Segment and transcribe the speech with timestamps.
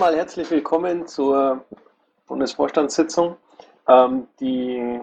[0.00, 0.06] Prima.
[0.06, 1.62] Dann mal herzlich willkommen zur
[2.26, 3.36] Bundesvorstandssitzung.
[3.86, 4.98] Ähm, die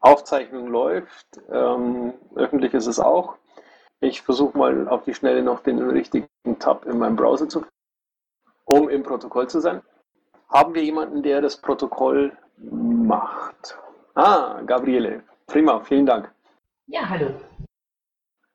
[0.00, 3.34] Aufzeichnung läuft, ähm, öffentlich ist es auch.
[4.00, 6.28] Ich versuche mal auf die Schnelle noch den richtigen
[6.58, 7.74] Tab in meinem Browser zu finden,
[8.64, 9.82] um im Protokoll zu sein.
[10.48, 13.76] Haben wir jemanden, der das Protokoll macht?
[14.14, 15.24] Ah, Gabriele.
[15.46, 16.32] Prima, vielen Dank.
[16.86, 17.34] Ja, hallo.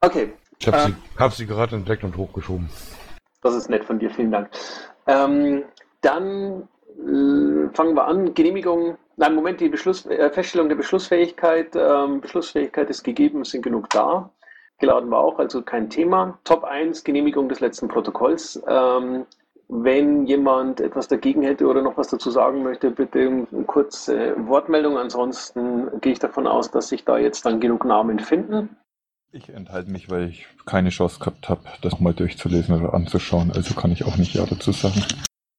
[0.02, 0.34] Okay.
[0.57, 2.68] Ich habe äh, sie, hab sie gerade entdeckt und hochgeschoben.
[3.41, 4.49] Das ist nett von dir, vielen Dank.
[5.07, 5.63] Ähm,
[6.02, 8.34] dann äh, fangen wir an.
[8.34, 11.75] Genehmigung, nein, Moment, die Beschluss, äh, Feststellung der Beschlussfähigkeit.
[11.75, 14.29] Ähm, Beschlussfähigkeit ist gegeben, es sind genug da.
[14.79, 16.38] Geladen war auch, also kein Thema.
[16.43, 18.62] Top 1, Genehmigung des letzten Protokolls.
[18.67, 19.25] Ähm,
[19.70, 24.98] wenn jemand etwas dagegen hätte oder noch was dazu sagen möchte, bitte eine kurze Wortmeldung.
[24.98, 28.77] Ansonsten gehe ich davon aus, dass sich da jetzt dann genug Namen finden.
[29.31, 33.51] Ich enthalte mich, weil ich keine Chance gehabt habe, das mal durchzulesen oder anzuschauen.
[33.53, 35.03] Also kann ich auch nicht Ja dazu sagen.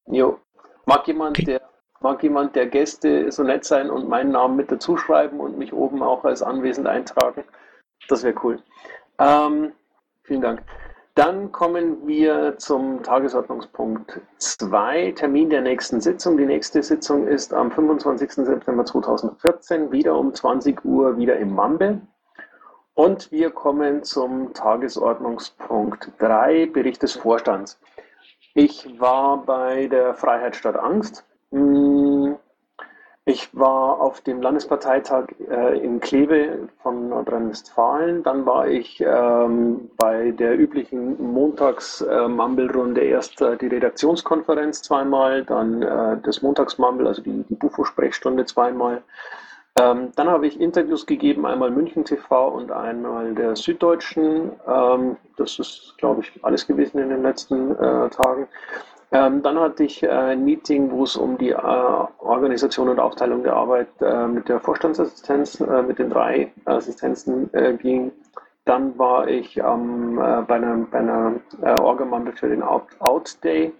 [0.07, 0.39] Jo.
[0.85, 1.45] Mag jemand, okay.
[1.45, 1.61] der,
[1.99, 5.71] mag jemand der Gäste so nett sein und meinen Namen mit dazu schreiben und mich
[5.71, 7.43] oben auch als anwesend eintragen?
[8.07, 8.59] Das wäre cool.
[9.19, 9.73] Ähm,
[10.23, 10.63] vielen Dank.
[11.13, 16.37] Dann kommen wir zum Tagesordnungspunkt 2, Termin der nächsten Sitzung.
[16.37, 18.31] Die nächste Sitzung ist am 25.
[18.31, 22.01] September 2014, wieder um 20 Uhr, wieder im Mambe.
[22.93, 27.79] Und wir kommen zum Tagesordnungspunkt 3, Bericht des Vorstands.
[28.53, 31.25] Ich war bei der Freiheit statt Angst.
[31.51, 32.37] Hm,
[33.29, 38.23] ich war auf dem Landesparteitag äh, in Kleve von Nordrhein-Westfalen.
[38.23, 45.81] Dann war ich ähm, bei der üblichen Montags-Mumble-Runde äh, erst äh, die Redaktionskonferenz zweimal, dann
[46.23, 49.03] das Montags-Mumble, also die, die Bufo-Sprechstunde zweimal.
[49.79, 54.51] Ähm, dann habe ich Interviews gegeben, einmal München TV und einmal der Süddeutschen.
[54.67, 58.47] Ähm, das ist, glaube ich, alles gewesen in den letzten äh, Tagen.
[59.11, 63.43] Ähm, dann hatte ich äh, ein Meeting, wo es um die äh, Organisation und Aufteilung
[63.43, 67.49] der Arbeit äh, mit der Vorstandsassistenz, äh, mit den drei Assistenzen
[67.81, 68.11] ging.
[68.65, 70.45] Dann war ich bei einer,
[70.91, 71.39] bei einer
[71.81, 73.73] Orgamantel für den Out, Out Day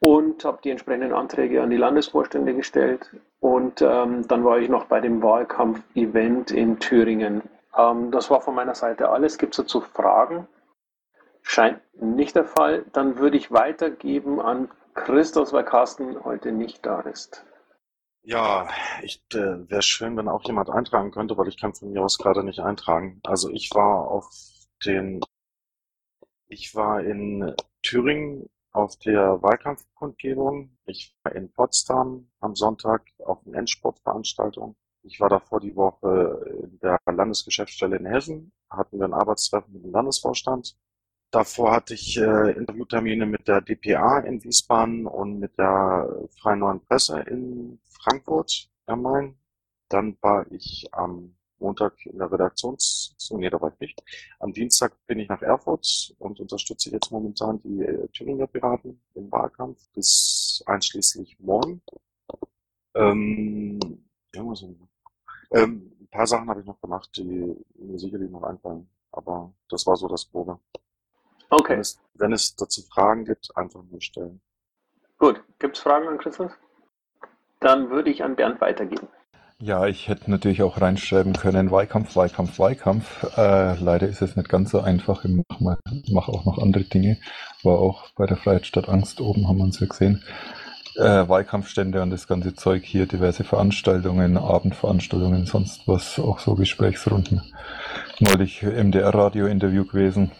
[0.00, 3.10] und habe die entsprechenden Anträge an die Landesvorstände gestellt.
[3.40, 7.42] Und ähm, dann war ich noch bei dem Wahlkampf-Event in Thüringen.
[7.76, 9.38] Ähm, das war von meiner Seite alles.
[9.38, 10.48] Gibt es dazu Fragen?
[11.42, 12.84] Scheint nicht der Fall.
[12.92, 17.44] Dann würde ich weitergeben an Christos, weil Carsten heute nicht da ist.
[18.22, 18.68] Ja,
[19.02, 22.18] ich äh, wäre schön, wenn auch jemand eintragen könnte, weil ich kann von mir aus
[22.18, 23.20] gerade nicht eintragen.
[23.24, 24.28] Also ich war auf
[24.84, 25.20] den,
[26.48, 30.76] ich war in Thüringen auf der Wahlkampfkundgebung.
[30.86, 34.76] Ich war in Potsdam am Sonntag auf einer Endsportveranstaltung.
[35.02, 39.84] Ich war davor die Woche in der Landesgeschäftsstelle in Hessen, hatten wir ein Arbeitstreffen mit
[39.84, 40.76] dem Landesvorstand.
[41.30, 46.08] Davor hatte ich äh, Interviewtermine mit der dpa in Wiesbaden und mit der
[46.40, 49.38] Freien Neuen Presse in Frankfurt am Main.
[49.88, 54.02] Dann war ich am Montag in der Redaktionssitzung, nee, da war ich nicht.
[54.40, 59.30] Am Dienstag bin ich nach Erfurt und unterstütze jetzt momentan die äh, Thüringer Piraten im
[59.30, 61.82] Wahlkampf bis einschließlich morgen.
[62.94, 63.78] Ähm,
[65.52, 69.86] ähm, ein paar Sachen habe ich noch gemacht, die mir sicherlich noch einfallen, aber das
[69.86, 70.58] war so das Grobe.
[71.50, 71.74] Okay.
[71.74, 74.40] Wenn es, wenn es dazu Fragen gibt, einfach nur stellen.
[75.18, 76.56] Gut, gibt es Fragen an Christoph?
[77.60, 79.08] Dann würde ich an Bernd weitergeben.
[79.60, 83.24] Ja, ich hätte natürlich auch reinschreiben können, Wahlkampf, Wahlkampf, Wahlkampf.
[83.36, 85.24] Äh, leider ist es nicht ganz so einfach.
[85.24, 85.78] Ich mache
[86.10, 87.18] mach auch noch andere Dinge.
[87.64, 90.22] War auch bei der Freiheit statt Angst oben, haben wir uns ja gesehen.
[90.96, 97.42] Äh, Wahlkampfstände und das ganze Zeug hier, diverse Veranstaltungen, Abendveranstaltungen, sonst was, auch so Gesprächsrunden.
[98.20, 100.30] Neulich MDR-Radio-Interview gewesen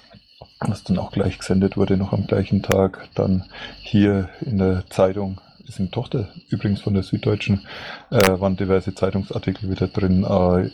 [0.61, 3.09] was dann auch gleich gesendet wurde, noch am gleichen Tag.
[3.15, 3.45] Dann
[3.81, 7.67] hier in der Zeitung, ist eine Tochter übrigens von der Süddeutschen,
[8.11, 10.69] äh, waren diverse Zeitungsartikel wieder drin, äh,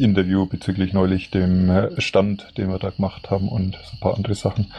[0.00, 4.14] Interview bezüglich neulich dem äh, Stand, den wir da gemacht haben und so ein paar
[4.14, 4.72] andere Sachen.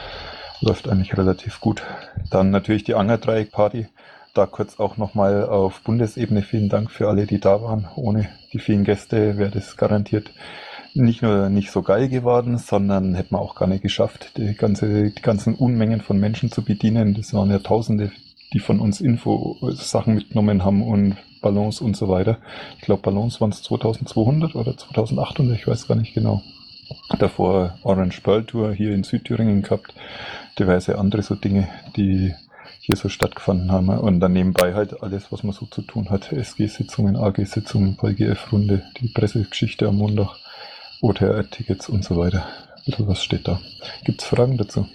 [0.61, 1.83] Läuft eigentlich relativ gut.
[2.31, 3.87] Dann natürlich die Angerdreieck-Party.
[4.33, 7.87] Da kurz auch nochmal auf Bundesebene vielen Dank für alle, die da waren.
[7.95, 10.31] Ohne die vielen Gäste wäre das garantiert
[10.97, 15.11] nicht nur nicht so geil geworden, sondern hätte man auch gar nicht geschafft, die, ganze,
[15.11, 17.13] die ganzen Unmengen von Menschen zu bedienen.
[17.13, 18.11] Das waren ja Tausende,
[18.53, 22.39] die von uns Info-Sachen mitgenommen haben und Ballons und so weiter.
[22.77, 26.41] Ich glaube, Ballons waren es 2200 oder 2800, ich weiß gar nicht genau.
[27.19, 29.93] Davor Orange Pearl Tour hier in Südthüringen gehabt,
[30.57, 32.33] diverse andere so Dinge, die
[32.79, 33.89] hier so stattgefunden haben.
[33.89, 36.31] Und dann nebenbei halt alles, was man so zu tun hat.
[36.31, 40.29] SG-Sitzungen, AG-Sitzungen, VGF-Runde, die Pressegeschichte am Montag.
[41.01, 42.47] OTR-Tickets und so weiter.
[42.85, 43.59] Bisschen was steht da.
[44.03, 44.87] Gibt es Fragen dazu?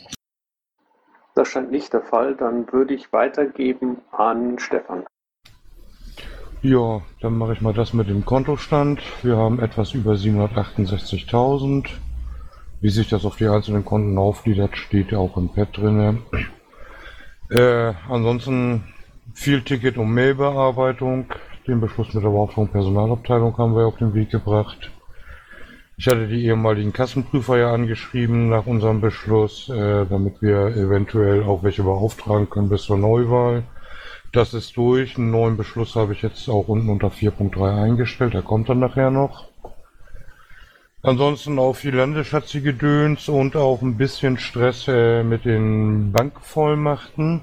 [1.34, 2.34] Das scheint nicht der Fall.
[2.36, 5.04] Dann würde ich weitergeben an Stefan.
[6.60, 9.00] Ja, dann mache ich mal das mit dem Kontostand.
[9.22, 11.88] Wir haben etwas über 768.000.
[12.80, 16.22] Wie sich das auf die einzelnen Konten aufgliedert, steht ja auch im Pad drin.
[17.50, 18.84] Äh, ansonsten
[19.34, 21.26] viel Ticket- und Mailbearbeitung.
[21.66, 24.90] Den Beschluss mit der Beauftragung Personalabteilung haben wir auf den Weg gebracht.
[26.02, 31.62] Ich hatte die ehemaligen Kassenprüfer ja angeschrieben nach unserem Beschluss, äh, damit wir eventuell auch
[31.62, 33.62] welche beauftragen können bis zur Neuwahl.
[34.32, 35.16] Das ist durch.
[35.16, 38.34] Einen neuen Beschluss habe ich jetzt auch unten unter 4.3 eingestellt.
[38.34, 39.46] Der kommt dann nachher noch.
[41.02, 47.42] Ansonsten auch viel Landesschatzi-Gedöns und auch ein bisschen Stress äh, mit den Bankvollmachten.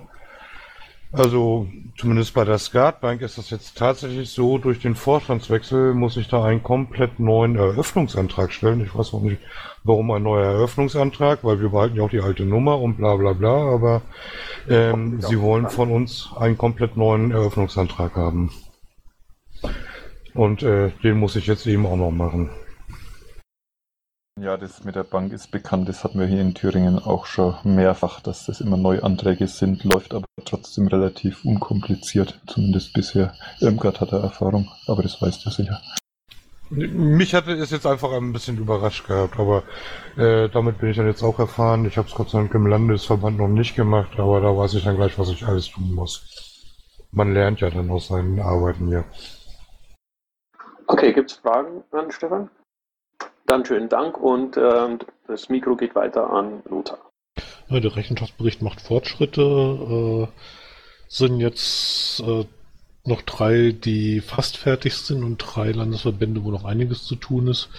[1.11, 1.67] Also
[1.97, 6.43] zumindest bei der Skatbank ist das jetzt tatsächlich so, durch den Vorstandswechsel muss ich da
[6.43, 8.81] einen komplett neuen Eröffnungsantrag stellen.
[8.81, 9.41] Ich weiß auch nicht,
[9.83, 13.33] warum ein neuer Eröffnungsantrag, weil wir behalten ja auch die alte Nummer und bla bla
[13.33, 14.01] bla, aber
[14.69, 18.51] ähm, sie wollen von uns einen komplett neuen Eröffnungsantrag haben.
[20.35, 22.51] Und äh, den muss ich jetzt eben auch noch machen.
[24.41, 25.89] Ja, das mit der Bank ist bekannt.
[25.89, 30.13] Das hatten wir hier in Thüringen auch schon mehrfach, dass das immer Neuanträge sind, läuft
[30.13, 33.33] aber trotzdem relativ unkompliziert, zumindest bisher.
[33.59, 35.81] Irmgard hat er Erfahrung, aber das weißt du sicher.
[36.69, 39.63] Mich hatte es jetzt einfach ein bisschen überrascht gehabt, aber
[40.15, 41.83] äh, damit bin ich dann jetzt auch erfahren.
[41.85, 44.85] Ich habe es Gott sei Dank im Landesverband noch nicht gemacht, aber da weiß ich
[44.85, 46.63] dann gleich, was ich alles tun muss.
[47.11, 49.03] Man lernt ja dann aus seinen Arbeiten hier.
[50.87, 52.49] Okay, gibt es Fragen an Stefan?
[53.49, 56.99] Dann schönen Dank und äh, das Mikro geht weiter an Lothar.
[57.67, 59.41] Ja, der Rechenschaftsbericht macht Fortschritte.
[59.41, 60.27] Äh,
[61.07, 62.45] sind jetzt äh,
[63.05, 67.69] noch drei, die fast fertig sind und drei Landesverbände, wo noch einiges zu tun ist.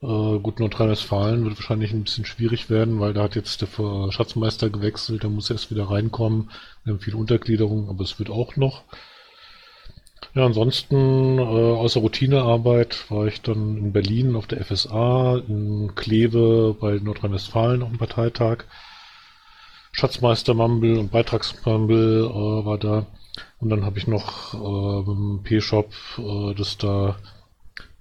[0.00, 4.70] Äh, gut, Nordrhein-Westfalen wird wahrscheinlich ein bisschen schwierig werden, weil da hat jetzt der Schatzmeister
[4.70, 6.50] gewechselt, da muss erst wieder reinkommen.
[6.84, 8.84] Wir haben viele Untergliederungen, aber es wird auch noch.
[10.38, 16.76] Ja, ansonsten, äh, außer Routinearbeit war ich dann in Berlin auf der FSA, in Kleve
[16.78, 18.58] bei Nordrhein-Westfalen auf dem Parteitag.
[19.90, 23.06] Schatzmeister Mumble und Beitragsmumble äh, war da.
[23.58, 27.16] Und dann habe ich noch äh, im P-Shop, äh, dass da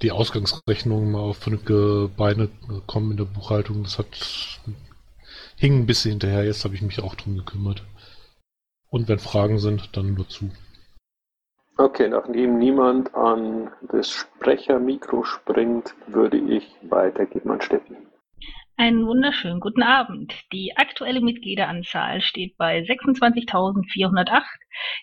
[0.04, 2.50] die Ausgangsrechnung mal auf vernünftige Beine
[2.86, 3.82] kommen in der Buchhaltung.
[3.82, 4.60] Das hat
[5.56, 6.46] hing ein bisschen hinterher.
[6.46, 7.82] Jetzt habe ich mich auch drum gekümmert.
[8.92, 10.52] Und wenn Fragen sind, dann nur zu.
[11.80, 17.96] Okay, nachdem niemand an das Sprechermikro springt, würde ich weitergeben an Steffi.
[18.78, 20.34] Einen wunderschönen guten Abend.
[20.52, 24.44] Die aktuelle Mitgliederanzahl steht bei 26.408,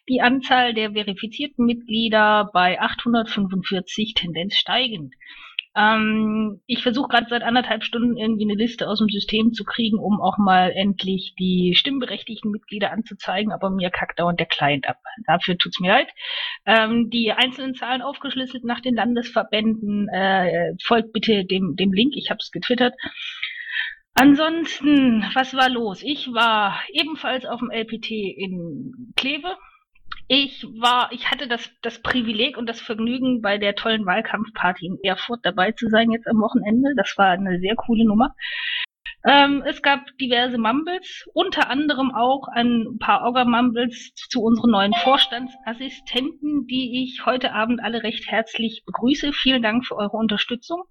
[0.09, 5.15] die Anzahl der verifizierten Mitglieder bei 845, Tendenz steigend.
[5.77, 9.99] Ähm, ich versuche gerade seit anderthalb Stunden irgendwie eine Liste aus dem System zu kriegen,
[9.99, 14.99] um auch mal endlich die stimmberechtigten Mitglieder anzuzeigen, aber mir kackt dauernd der Client ab.
[15.27, 16.09] Dafür tut's mir leid.
[16.65, 20.09] Ähm, die einzelnen Zahlen aufgeschlüsselt nach den Landesverbänden.
[20.09, 22.95] Äh, folgt bitte dem, dem Link, ich habe es getwittert.
[24.15, 26.03] Ansonsten, was war los?
[26.05, 29.57] Ich war ebenfalls auf dem LPT in Kleve
[30.29, 34.99] ich war, ich hatte das, das Privileg und das Vergnügen, bei der tollen Wahlkampfparty in
[35.03, 36.95] Erfurt dabei zu sein jetzt am Wochenende.
[36.97, 38.35] Das war eine sehr coole Nummer.
[39.27, 46.67] Ähm, es gab diverse Mumbles, unter anderem auch ein paar Orga-Mumbles zu unseren neuen Vorstandsassistenten,
[46.67, 49.33] die ich heute Abend alle recht herzlich begrüße.
[49.33, 50.83] Vielen Dank für eure Unterstützung.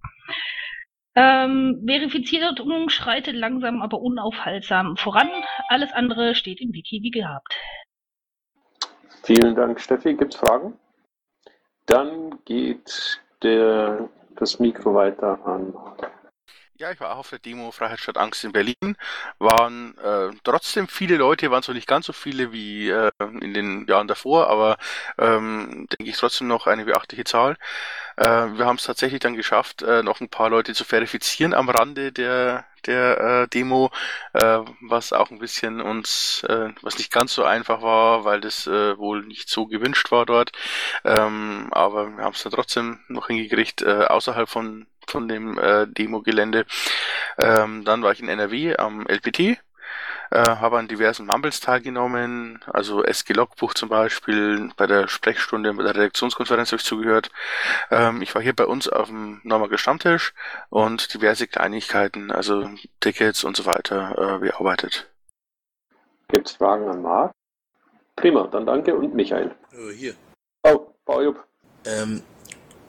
[1.16, 5.30] Ähm, Verifizierung schreitet langsam, aber unaufhaltsam voran.
[5.70, 7.56] Alles andere steht im Wiki wie gehabt.
[9.26, 10.16] Vielen Dank, Steffi.
[10.16, 10.78] Gibt es Fragen?
[11.86, 15.74] Dann geht der, das Mikro weiter an
[16.84, 18.98] ja, ich war auch auf der Demo Freiheit statt Angst in Berlin.
[19.40, 23.10] Waren äh, trotzdem viele Leute, waren zwar nicht ganz so viele wie äh,
[23.40, 24.78] in den Jahren davor, aber
[25.18, 27.56] ähm, denke ich trotzdem noch eine beachtliche Zahl.
[28.18, 31.70] Äh, wir haben es tatsächlich dann geschafft, äh, noch ein paar Leute zu verifizieren am
[31.70, 33.92] Rande der der äh, Demo,
[34.34, 38.68] äh, was auch ein bisschen uns, äh, was nicht ganz so einfach war, weil das
[38.68, 40.52] äh, wohl nicht so gewünscht war dort.
[41.06, 45.88] Ähm, aber wir haben es dann trotzdem noch hingekriegt, äh, außerhalb von von dem äh,
[45.88, 46.66] Demo-Gelände.
[47.38, 49.58] Ähm, dann war ich in NRW am LPT, äh,
[50.32, 55.96] habe an diversen Mumbles teilgenommen, also SG Logbuch zum Beispiel, bei der Sprechstunde, bei der
[55.96, 57.30] Redaktionskonferenz habe ich zugehört.
[57.92, 60.34] Ähm, ich war hier bei uns auf dem Normager Stammtisch
[60.70, 62.70] und diverse Kleinigkeiten, also
[63.00, 65.10] Tickets und so weiter äh, bearbeitet.
[66.30, 67.32] Gibt es Fragen an Marc?
[68.16, 69.56] Prima, dann danke und Michael.
[69.72, 70.14] Äh, hier.
[70.64, 71.44] Oh, Baujup.
[71.86, 72.24] Ähm,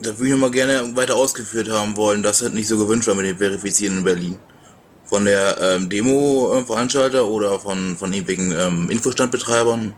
[0.00, 3.26] da würde ich nochmal gerne weiter ausgeführt haben wollen, das nicht so gewünscht war mit
[3.26, 4.38] dem Verifizieren in Berlin.
[5.04, 9.94] von der ähm, Demo-Veranstalter oder von, von irgendwelchen ähm, Infostandbetreibern?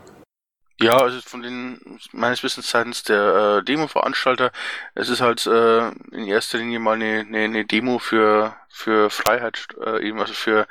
[0.79, 4.51] Ja, also von den, meines Wissens seitens der äh, Demo-Veranstalter,
[4.93, 9.69] es ist halt äh, in erster Linie mal eine, eine, eine Demo für, für Freiheit,
[9.83, 10.67] äh, eben also für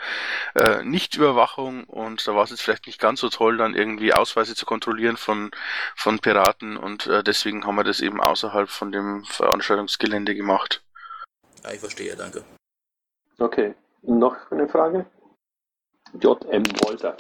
[0.55, 4.55] äh, Nichtüberwachung und da war es jetzt vielleicht nicht ganz so toll, dann irgendwie Ausweise
[4.55, 5.51] zu kontrollieren von,
[5.97, 10.85] von Piraten und äh, deswegen haben wir das eben außerhalb von dem Veranstaltungsgelände gemacht.
[11.65, 12.45] Ja, ich verstehe, danke.
[13.39, 15.05] Okay, noch eine Frage?
[16.21, 17.17] JM Wolter.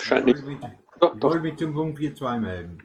[0.00, 0.42] Scheint nicht.
[1.00, 1.30] Doch, Ich doch.
[1.30, 2.78] wollte mich zum Punkt 4.2 melden.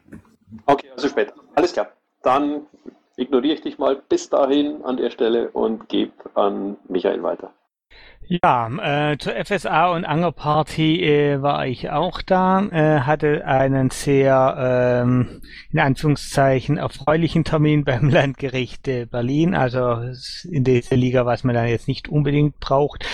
[0.66, 1.34] Okay, also später.
[1.56, 1.92] Alles klar.
[2.24, 2.68] Dann
[3.16, 7.54] ignoriere ich dich mal bis dahin an der Stelle und gebe an Michael weiter.
[8.32, 8.70] Ja,
[9.12, 15.42] äh, zur FSA und Angerparty äh, war ich auch da, äh, hatte einen sehr, ähm,
[15.74, 19.98] in Anführungszeichen, erfreulichen Termin beim Landgericht äh, Berlin, also
[20.50, 23.06] in dieser Liga, was man dann jetzt nicht unbedingt braucht.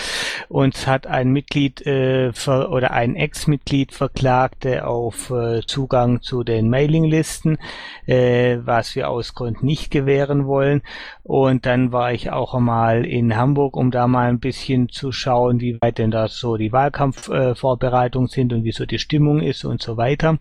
[0.49, 6.43] Uns hat ein Mitglied äh, ver oder ein Ex-Mitglied verklagt äh, auf äh, Zugang zu
[6.43, 7.57] den Mailinglisten,
[8.05, 10.83] äh, was wir aus Grund nicht gewähren wollen.
[11.23, 15.59] Und dann war ich auch einmal in Hamburg, um da mal ein bisschen zu schauen,
[15.59, 19.65] wie weit denn da so die Wahlkampfvorbereitungen äh, sind und wie so die Stimmung ist
[19.65, 20.37] und so weiter.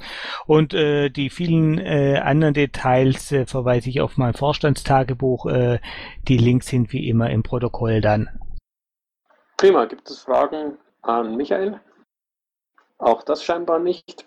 [0.47, 5.47] Und äh, die vielen äh, anderen Details äh, verweise ich auf mein Vorstandstagebuch.
[5.47, 5.81] Äh,
[6.29, 8.29] die Links sind wie immer im Protokoll dann.
[9.57, 11.81] Prima, gibt es Fragen an Michael?
[12.99, 14.27] Auch das scheinbar nicht.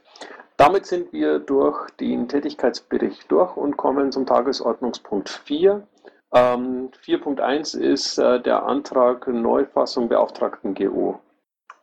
[0.57, 5.87] Damit sind wir durch den Tätigkeitsbericht durch und kommen zum Tagesordnungspunkt 4.
[6.31, 11.19] Ähm, 4.1 ist äh, der Antrag Neufassung Beauftragten GO.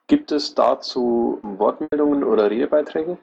[0.06, 3.18] Gibt es dazu Wortmeldungen oder Redebeiträge?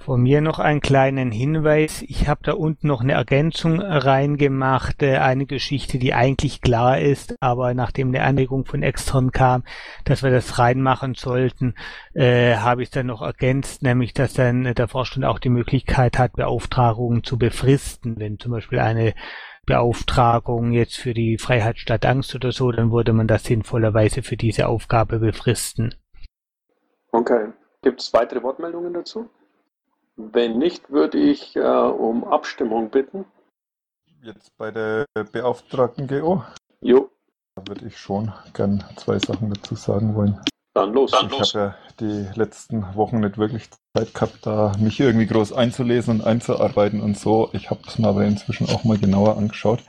[0.00, 2.02] Von mir noch einen kleinen Hinweis.
[2.02, 7.34] Ich habe da unten noch eine Ergänzung reingemacht, äh, eine Geschichte, die eigentlich klar ist,
[7.40, 9.64] aber nachdem eine Anregung von extern kam,
[10.04, 11.74] dass wir das reinmachen sollten,
[12.14, 16.34] äh, habe ich dann noch ergänzt, nämlich dass dann der Vorstand auch die Möglichkeit hat,
[16.34, 18.20] Beauftragungen zu befristen.
[18.20, 19.14] Wenn zum Beispiel eine
[19.68, 24.36] Beauftragung jetzt für die Freiheit statt Angst oder so, dann würde man das sinnvollerweise für
[24.36, 25.94] diese Aufgabe befristen.
[27.12, 27.52] Okay.
[27.82, 29.28] Gibt es weitere Wortmeldungen dazu?
[30.16, 33.24] Wenn nicht, würde ich äh, um Abstimmung bitten.
[34.22, 36.42] Jetzt bei der Beauftragten GO,
[36.80, 37.10] Jo,
[37.54, 40.40] da würde ich schon gern zwei Sachen dazu sagen wollen.
[40.78, 41.12] Dann los.
[41.12, 46.20] ich habe ja die letzten Wochen nicht wirklich Zeit gehabt, da mich irgendwie groß einzulesen
[46.20, 47.50] und einzuarbeiten und so.
[47.52, 49.80] Ich habe es mir aber inzwischen auch mal genauer angeschaut.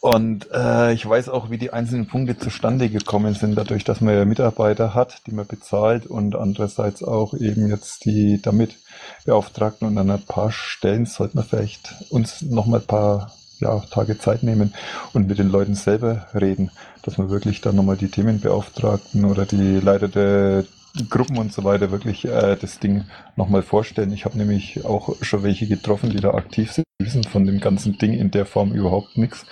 [0.00, 4.14] Und äh, ich weiß auch, wie die einzelnen Punkte zustande gekommen sind, dadurch, dass man
[4.14, 8.76] ja Mitarbeiter hat, die man bezahlt und andererseits auch eben jetzt die damit
[9.24, 13.80] Beauftragten und an ein paar Stellen sollten wir vielleicht uns noch mal ein paar ja,
[13.90, 14.74] Tage Zeit nehmen
[15.12, 16.70] und mit den Leuten selber reden,
[17.02, 20.64] dass wir wirklich dann nochmal die Themenbeauftragten oder die Leiter der
[21.10, 23.04] Gruppen und so weiter wirklich äh, das Ding
[23.36, 24.12] nochmal vorstellen.
[24.12, 27.98] Ich habe nämlich auch schon welche getroffen, die da aktiv sind, wissen von dem ganzen
[27.98, 29.44] Ding in der Form überhaupt nichts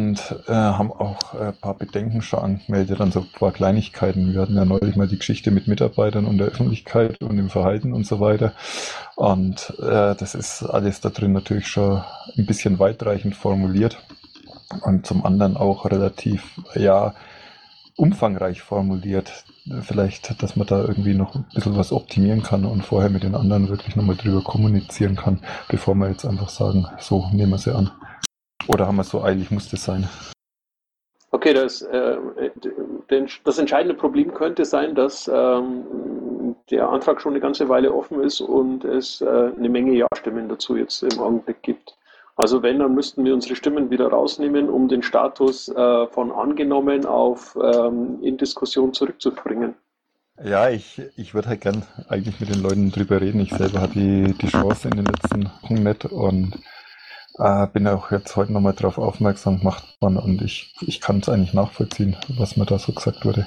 [0.00, 4.32] und äh, haben auch äh, ein paar Bedenken schon angemeldet an so ein paar Kleinigkeiten.
[4.32, 7.92] Wir hatten ja neulich mal die Geschichte mit Mitarbeitern und der Öffentlichkeit und dem Verhalten
[7.92, 8.52] und so weiter.
[9.16, 12.02] Und äh, das ist alles da drin natürlich schon
[12.36, 13.98] ein bisschen weitreichend formuliert
[14.82, 17.14] und zum anderen auch relativ, ja,
[17.96, 19.44] umfangreich formuliert.
[19.82, 23.34] Vielleicht, dass man da irgendwie noch ein bisschen was optimieren kann und vorher mit den
[23.34, 27.74] anderen wirklich nochmal drüber kommunizieren kann, bevor wir jetzt einfach sagen, so nehmen wir sie
[27.74, 27.90] an.
[28.66, 30.08] Oder haben wir so eilig, muss das sein?
[31.32, 32.18] Okay, das, äh,
[33.44, 38.40] das entscheidende Problem könnte sein, dass ähm, der Antrag schon eine ganze Weile offen ist
[38.40, 41.96] und es äh, eine Menge Ja-Stimmen dazu jetzt im Augenblick gibt.
[42.36, 47.06] Also wenn, dann müssten wir unsere Stimmen wieder rausnehmen, um den Status äh, von angenommen
[47.06, 49.74] auf ähm, in Diskussion zurückzubringen.
[50.42, 53.40] Ja, ich, ich würde halt gern eigentlich mit den Leuten drüber reden.
[53.40, 56.54] Ich selber hatte die, die Chance in den letzten Wochen nicht und
[57.40, 61.28] äh, bin auch jetzt heute nochmal darauf aufmerksam gemacht worden und ich, ich kann es
[61.28, 63.46] eigentlich nachvollziehen, was mir da so gesagt wurde.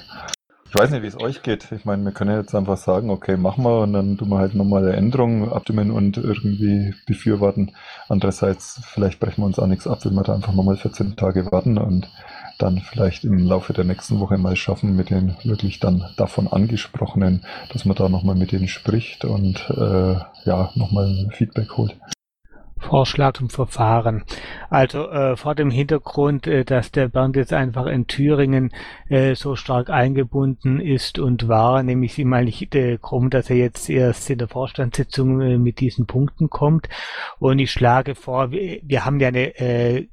[0.74, 1.70] Ich weiß nicht, wie es euch geht.
[1.70, 4.56] Ich meine, wir können jetzt einfach sagen, okay, machen wir und dann tun wir halt
[4.56, 7.70] nochmal eine Änderung abstimmen und irgendwie befürworten.
[8.08, 11.52] Andererseits, vielleicht brechen wir uns auch nichts ab, wenn wir da einfach nochmal 14 Tage
[11.52, 12.10] warten und
[12.58, 17.44] dann vielleicht im Laufe der nächsten Woche mal schaffen, mit den wirklich dann davon angesprochenen,
[17.72, 21.96] dass man da nochmal mit denen spricht und äh, ja, nochmal Feedback holt.
[22.84, 24.24] Vorschlag zum Verfahren.
[24.70, 28.72] Also äh, vor dem Hintergrund, äh, dass der Bernd jetzt einfach in Thüringen
[29.08, 33.50] äh, so stark eingebunden ist und war, nehme ich ihm mal nicht äh, krumm, dass
[33.50, 36.88] er jetzt erst in der Vorstandssitzung äh, mit diesen Punkten kommt.
[37.38, 40.08] Und ich schlage vor, wir, wir haben ja eine äh,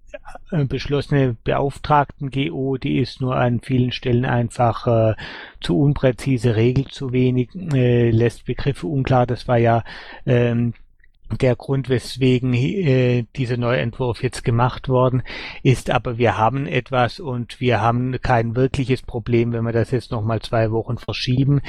[0.52, 5.16] äh, beschlossene Beauftragten-GO, die ist nur an vielen Stellen einfach äh,
[5.62, 9.26] zu unpräzise, regelt zu wenig, äh, lässt Begriffe unklar.
[9.28, 9.84] Das war ja
[10.26, 10.74] ähm,
[11.38, 15.24] der Grund, weswegen äh, dieser Neuentwurf jetzt gemacht worden
[15.64, 15.90] ist.
[15.90, 20.42] Aber wir haben etwas und wir haben kein wirkliches Problem, wenn wir das jetzt nochmal
[20.42, 21.62] zwei Wochen verschieben.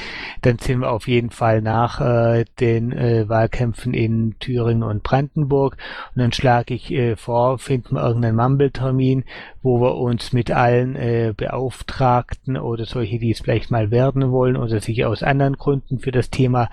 [0.42, 5.76] Dann sind wir auf jeden Fall nach äh, den äh, Wahlkämpfen in Thüringen und Brandenburg.
[6.14, 9.24] Und dann schlage ich äh, vor, finden wir irgendeinen Mumble-Termin,
[9.62, 14.56] wo wir uns mit allen äh, Beauftragten oder solche, die es vielleicht mal werden wollen
[14.56, 16.68] oder sich aus anderen Gründen für das Thema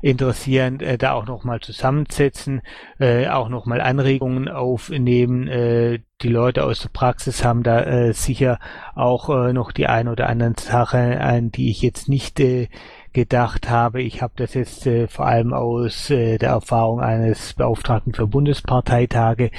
[0.00, 2.62] interessieren, äh, da auch nochmal zusammensetzen,
[2.98, 5.48] äh, auch nochmal Anregungen aufnehmen.
[5.48, 8.58] Äh, die Leute aus der Praxis haben da äh, sicher
[8.94, 12.68] auch äh, noch die ein oder anderen Sachen, an die ich jetzt nicht äh,
[13.12, 14.02] gedacht habe.
[14.02, 19.50] Ich habe das jetzt äh, vor allem aus äh, der Erfahrung eines Beauftragten für Bundesparteitage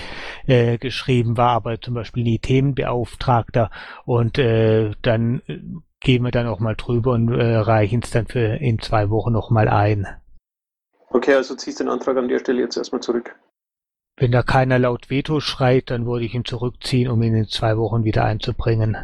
[0.47, 3.69] äh, geschrieben, war aber zum Beispiel nie Themenbeauftragter
[4.05, 5.59] und äh, dann äh,
[5.99, 9.31] gehen wir dann auch mal drüber und äh, reichen es dann für in zwei Wochen
[9.31, 10.07] noch mal ein.
[11.09, 13.35] Okay, also ziehst den Antrag an der Stelle jetzt erstmal zurück.
[14.17, 17.77] Wenn da keiner laut Veto schreit, dann würde ich ihn zurückziehen, um ihn in zwei
[17.77, 18.97] Wochen wieder einzubringen.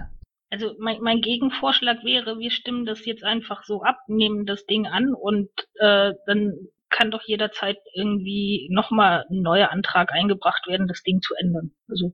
[0.49, 4.87] Also mein, mein Gegenvorschlag wäre, wir stimmen das jetzt einfach so ab, nehmen das Ding
[4.87, 6.53] an und äh, dann
[6.89, 11.71] kann doch jederzeit irgendwie nochmal ein neuer Antrag eingebracht werden, das Ding zu ändern.
[11.87, 12.13] Also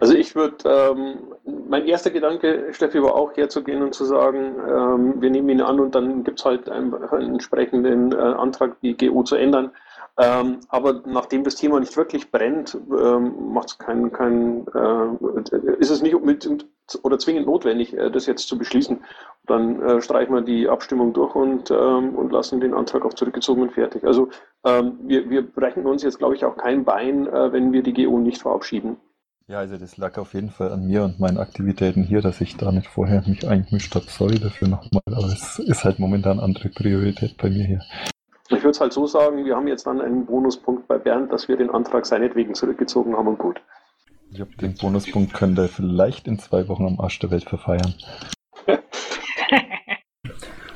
[0.00, 1.34] Also ich würde, ähm,
[1.68, 5.80] mein erster Gedanke, Steffi, war auch herzugehen und zu sagen, ähm, wir nehmen ihn an
[5.80, 9.70] und dann gibt es halt einen, einen entsprechenden äh, Antrag, die GO zu ändern.
[10.18, 16.02] Ähm, aber nachdem das Thema nicht wirklich brennt, ähm, macht kein, kein äh, ist es
[16.02, 16.66] nicht unbedingt
[17.02, 19.00] oder zwingend notwendig, äh, das jetzt zu beschließen.
[19.46, 23.62] Dann äh, streichen wir die Abstimmung durch und, ähm, und lassen den Antrag auch zurückgezogen
[23.62, 24.04] und fertig.
[24.04, 24.28] Also
[24.64, 27.94] ähm, wir, wir brechen uns jetzt, glaube ich, auch kein Bein, äh, wenn wir die
[27.94, 28.98] GO nicht verabschieden.
[29.48, 32.56] Ja, also das lag auf jeden Fall an mir und meinen Aktivitäten hier, dass ich
[32.56, 34.06] da nicht vorher mich eingemischt habe.
[34.08, 37.80] Sorry dafür nochmal, aber es ist halt momentan andere Priorität bei mir hier.
[38.48, 41.48] Ich würde es halt so sagen, wir haben jetzt dann einen Bonuspunkt bei Bernd, dass
[41.48, 43.60] wir den Antrag seinetwegen zurückgezogen haben und gut.
[44.30, 47.94] Ich glaube, den Bonuspunkt könnt ihr vielleicht in zwei Wochen am Arsch der Welt verfeiern.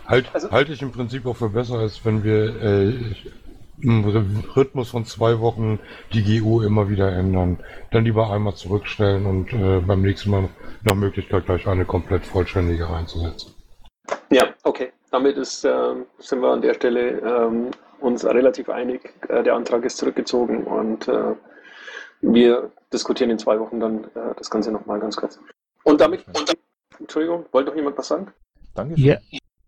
[0.07, 2.93] Halt, Also- halte ich im Prinzip auch für besser, als wenn wir äh,
[3.83, 4.05] im
[4.55, 5.81] Rhythmus von zwei Wochen
[6.13, 7.59] die GU immer wieder ändern.
[7.91, 10.49] Dann lieber einmal zurückstellen und äh, beim nächsten Mal
[10.85, 13.53] nach Möglichkeit gleich eine komplett vollständige reinzusetzen.
[14.31, 14.93] Ja, okay.
[15.11, 19.15] Damit ist, ähm, sind wir an der Stelle ähm, uns relativ einig.
[19.29, 21.35] Äh, der Antrag ist zurückgezogen und äh,
[22.21, 25.39] wir diskutieren in zwei Wochen dann äh, das Ganze nochmal ganz kurz.
[25.85, 26.55] Und damit, und
[26.99, 28.33] Entschuldigung, wollte noch jemand was sagen?
[28.75, 29.05] Dankeschön.
[29.05, 29.19] Ja,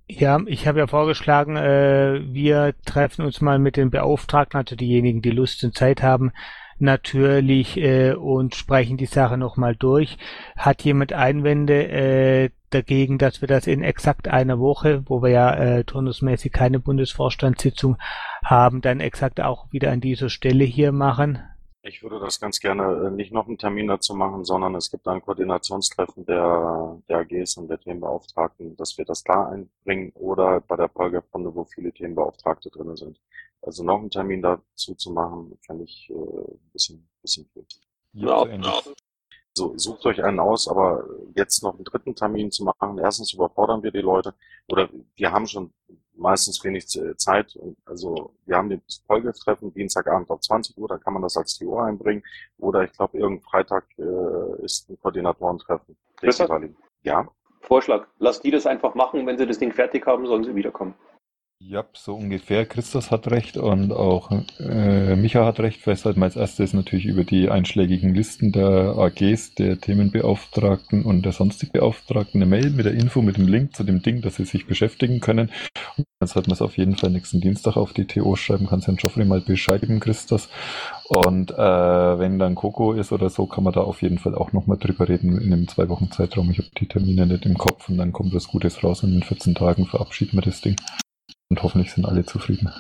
[0.09, 5.22] ja ich habe ja vorgeschlagen, äh, wir treffen uns mal mit den Beauftragten, also diejenigen,
[5.22, 6.33] die Lust und Zeit haben,
[6.80, 10.18] natürlich äh, und sprechen die Sache nochmal durch.
[10.56, 15.54] Hat jemand Einwände äh, dagegen, dass wir das in exakt einer Woche, wo wir ja
[15.54, 17.96] äh, turnusmäßig keine Bundesvorstandssitzung
[18.44, 21.38] haben, dann exakt auch wieder an dieser Stelle hier machen?
[21.88, 25.09] Ich würde das ganz gerne äh, nicht noch einen Termin dazu machen, sondern es gibt
[25.09, 30.77] ein Koordinationstreffen der, der AGs und der Themenbeauftragten, dass wir das da einbringen oder bei
[30.77, 33.18] der Folgerunde, wo viele Themenbeauftragte drin sind.
[33.62, 37.64] Also noch einen Termin dazu zu machen, fände ich äh, ein bisschen, bisschen viel.
[38.12, 38.94] Ja, ähnlich.
[39.55, 43.83] So, sucht euch einen aus, aber jetzt noch einen dritten Termin zu machen, erstens überfordern
[43.83, 44.35] wir die Leute
[44.68, 45.72] oder wir haben schon
[46.18, 47.59] meistens wenig äh, Zeit.
[47.87, 51.78] Also wir haben den Folgetreffen Dienstagabend auf 20 Uhr, da kann man das als TO
[51.78, 52.22] einbringen.
[52.59, 55.96] Oder ich glaube, irgendein Freitag äh, ist ein Koordinatorentreffen.
[57.02, 57.28] Ja,
[57.61, 59.26] Vorschlag, lasst die das einfach machen.
[59.26, 60.94] Wenn sie das Ding fertig haben, sollen sie wiederkommen.
[61.60, 62.66] Ja, so ungefähr.
[62.66, 65.80] Christus hat recht und auch äh, Micha hat recht.
[65.80, 71.22] Vielleicht sollten wir als erstes natürlich über die einschlägigen Listen der AGs, der Themenbeauftragten und
[71.22, 74.36] der sonstig Beauftragten eine Mail mit der Info, mit dem Link zu dem Ding, dass
[74.36, 75.50] sie sich beschäftigen können.
[75.96, 78.68] Und dann sollten wir es auf jeden Fall nächsten Dienstag auf die TO schreiben.
[78.68, 80.48] Kannst Herrn Joffrey mal Bescheid geben, Christus.
[81.08, 84.52] Und äh, wenn dann Coco ist oder so, kann man da auf jeden Fall auch
[84.52, 86.52] nochmal drüber reden in einem zwei Wochen Zeitraum.
[86.52, 89.24] Ich habe die Termine nicht im Kopf und dann kommt was Gutes raus und in
[89.24, 90.76] 14 Tagen verabschieden wir das Ding.
[91.50, 92.70] Und hoffentlich sind alle zufrieden.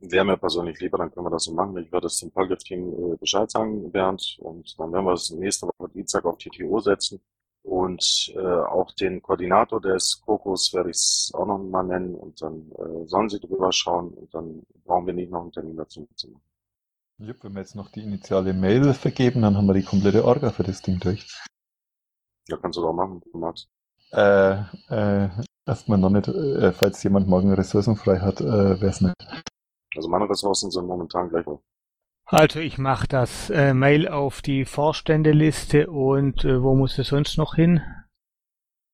[0.00, 1.76] wäre mir persönlich lieber, dann können wir das so machen.
[1.78, 5.66] Ich würde es dem Folgeteam äh, Bescheid sagen, Bernd, und dann werden wir es nächste
[5.66, 7.20] Woche Dienstag auf die TO setzen.
[7.62, 12.40] Und äh, auch den Koordinator des Kokos werde ich es auch noch mal nennen und
[12.40, 16.08] dann äh, sollen sie drüber schauen und dann brauchen wir nicht noch einen Termin dazu
[16.14, 16.42] zu machen.
[17.18, 20.50] Jupp, wenn wir jetzt noch die initiale Mail vergeben, dann haben wir die komplette Orga
[20.50, 21.26] für das Ding durch.
[22.48, 23.68] Ja, kannst du doch machen, magst.
[24.12, 25.28] Äh, äh,
[25.68, 29.14] erstmal noch nicht, äh, falls jemand morgen Ressourcen frei hat, äh, wäre es nicht.
[29.96, 31.60] Also meine Ressourcen sind momentan gleich auf.
[32.26, 37.38] Also ich mache das äh, Mail auf die Vorständeliste und äh, wo muss es sonst
[37.38, 37.80] noch hin?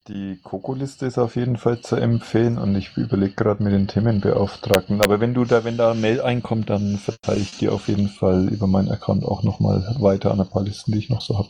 [0.07, 5.01] Die Coco-Liste ist auf jeden Fall zu empfehlen und ich überlege gerade mit den Themenbeauftragten.
[5.01, 8.49] Aber wenn du da, wenn da Mail einkommt, dann verteile ich dir auf jeden Fall
[8.49, 11.49] über meinen Account auch nochmal weiter an ein paar Listen, die ich noch so habe.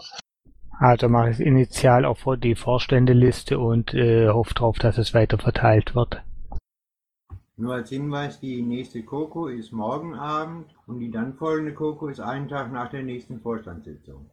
[0.84, 5.38] Also mache ich es initial auf die Vorständeliste und äh, hoffe darauf, dass es weiter
[5.38, 6.22] verteilt wird.
[7.56, 12.20] Nur als Hinweis, die nächste Coco ist morgen Abend und die dann folgende Coco ist
[12.20, 14.28] einen Tag nach der nächsten Vorstandssitzung.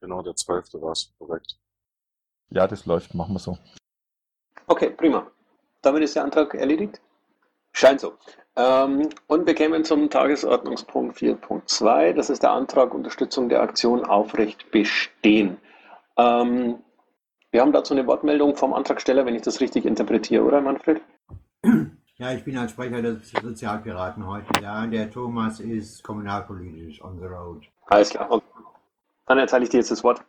[0.00, 0.72] Genau, der 12.
[0.80, 1.58] war es, korrekt.
[2.48, 3.58] Ja, das läuft, machen wir so.
[4.66, 5.30] Okay, prima.
[5.82, 7.02] Damit ist der Antrag erledigt?
[7.76, 8.14] Scheint so.
[8.56, 12.14] Ähm, und wir kämen zum Tagesordnungspunkt 4.2.
[12.14, 15.58] Das ist der Antrag Unterstützung der Aktion Aufrecht bestehen.
[16.16, 16.76] Ähm,
[17.50, 21.02] wir haben dazu eine Wortmeldung vom Antragsteller, wenn ich das richtig interpretiere, oder Manfred?
[22.18, 24.86] Ja, ich bin als Sprecher des Sozialpiraten heute da.
[24.86, 27.66] Der Thomas ist kommunalpolitisch on the road.
[27.88, 28.30] Alles klar.
[28.30, 28.46] Okay.
[29.26, 30.22] Dann erteile ich dir jetzt das Wort.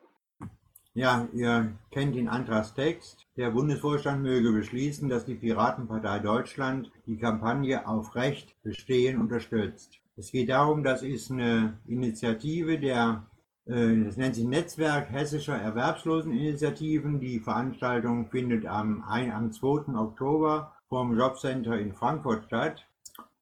[0.98, 3.28] Ja, ihr kennt den Antragstext.
[3.38, 10.00] Der Bundesvorstand möge beschließen, dass die Piratenpartei Deutschland die Kampagne auf Recht bestehen unterstützt.
[10.16, 13.28] Es geht darum, das ist eine Initiative der,
[13.68, 17.20] äh, das nennt sich Netzwerk hessischer Erwerbsloseninitiativen.
[17.20, 19.94] Die Veranstaltung findet am, am 2.
[20.00, 22.88] Oktober vom Jobcenter in Frankfurt statt.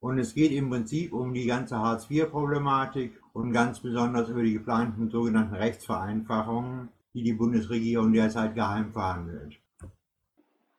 [0.01, 5.09] Und es geht im Prinzip um die ganze Hartz-IV-Problematik und ganz besonders über die geplanten
[5.09, 9.55] sogenannten Rechtsvereinfachungen die die Bundesregierung derzeit geheim verhandelt.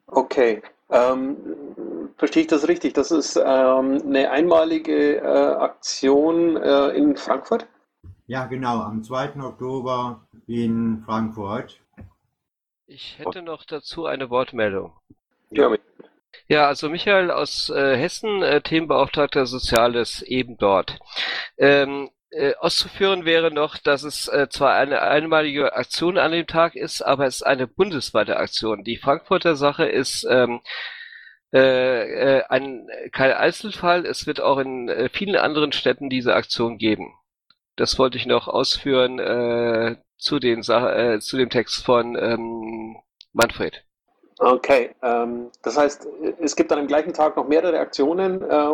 [0.07, 0.63] Okay.
[0.91, 1.37] Ähm,
[2.17, 2.93] verstehe ich das richtig?
[2.93, 7.67] Das ist ähm, eine einmalige äh, Aktion äh, in Frankfurt?
[8.27, 9.41] Ja, genau, am 2.
[9.43, 11.81] Oktober in Frankfurt.
[12.87, 14.93] Ich hätte noch dazu eine Wortmeldung.
[15.51, 15.75] Ja,
[16.47, 20.99] ja also Michael aus äh, Hessen, äh, Themenbeauftragter Soziales, eben dort.
[21.57, 26.77] Ähm, äh, auszuführen wäre noch, dass es äh, zwar eine einmalige Aktion an dem Tag
[26.77, 28.85] ist, aber es ist eine bundesweite Aktion.
[28.85, 30.61] Die Frankfurter Sache ist ähm,
[31.53, 34.05] äh, äh, ein, kein Einzelfall.
[34.05, 37.15] Es wird auch in äh, vielen anderen Städten diese Aktion geben.
[37.77, 42.97] Das wollte ich noch ausführen äh, zu, den äh, zu dem Text von ähm,
[43.33, 43.85] Manfred.
[44.39, 46.07] Okay, ähm, das heißt,
[46.41, 48.43] es gibt an dem gleichen Tag noch mehrere Aktionen.
[48.43, 48.69] Äh,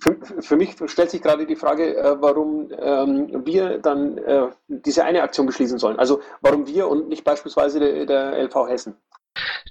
[0.00, 5.04] für, für, mich stellt sich gerade die Frage, äh, warum ähm, wir dann äh, diese
[5.04, 5.98] eine Aktion beschließen sollen.
[5.98, 8.96] Also warum wir und nicht beispielsweise der, der LV Hessen.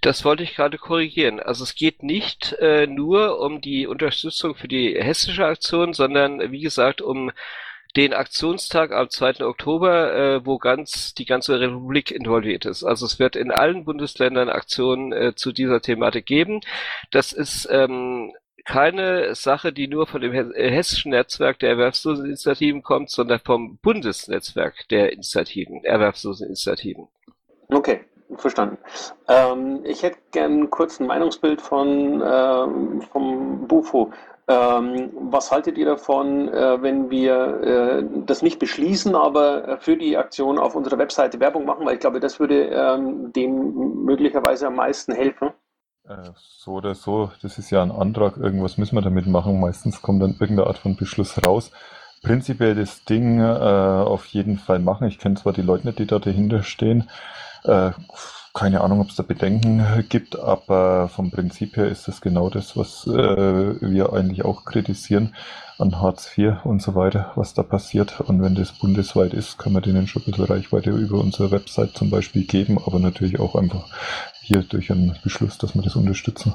[0.01, 1.39] Das wollte ich gerade korrigieren.
[1.39, 6.61] Also es geht nicht äh, nur um die Unterstützung für die hessische Aktion, sondern wie
[6.61, 7.31] gesagt um
[7.95, 9.45] den Aktionstag am 2.
[9.45, 12.83] Oktober, äh, wo ganz die ganze Republik involviert ist.
[12.83, 16.61] Also es wird in allen Bundesländern Aktionen äh, zu dieser Thematik geben.
[17.11, 18.31] Das ist ähm,
[18.65, 24.87] keine Sache, die nur von dem äh, hessischen Netzwerk der Erwerbsloseninitiativen kommt, sondern vom Bundesnetzwerk
[24.89, 27.07] der Initiativen, Erwerbsloseninitiativen.
[27.69, 28.01] Okay,
[28.35, 28.77] verstanden.
[29.27, 34.11] Ähm, ich hätte gern kurz ein Meinungsbild von ähm, vom Bufo.
[34.47, 40.17] Ähm, was haltet ihr davon, äh, wenn wir äh, das nicht beschließen, aber für die
[40.17, 41.85] Aktion auf unserer Webseite Werbung machen?
[41.85, 45.51] Weil ich glaube, das würde ähm, dem möglicherweise am meisten helfen.
[46.07, 49.59] Äh, so oder so, das ist ja ein Antrag, irgendwas müssen wir damit machen.
[49.59, 51.71] Meistens kommt dann irgendeine Art von Beschluss raus.
[52.23, 55.07] Prinzipiell das Ding äh, auf jeden Fall machen.
[55.07, 57.09] Ich kenne zwar die Leute nicht, die da dahinter stehen.
[57.63, 57.91] Äh,
[58.53, 62.75] keine Ahnung, ob es da Bedenken gibt, aber vom Prinzip her ist das genau das,
[62.75, 65.33] was äh, wir eigentlich auch kritisieren
[65.77, 68.19] an Hartz IV und so weiter, was da passiert.
[68.19, 71.97] Und wenn das bundesweit ist, kann man denen schon ein bisschen Reichweite über unsere Website
[71.97, 73.85] zum Beispiel geben, aber natürlich auch einfach
[74.41, 76.53] hier durch einen Beschluss, dass wir das unterstützen.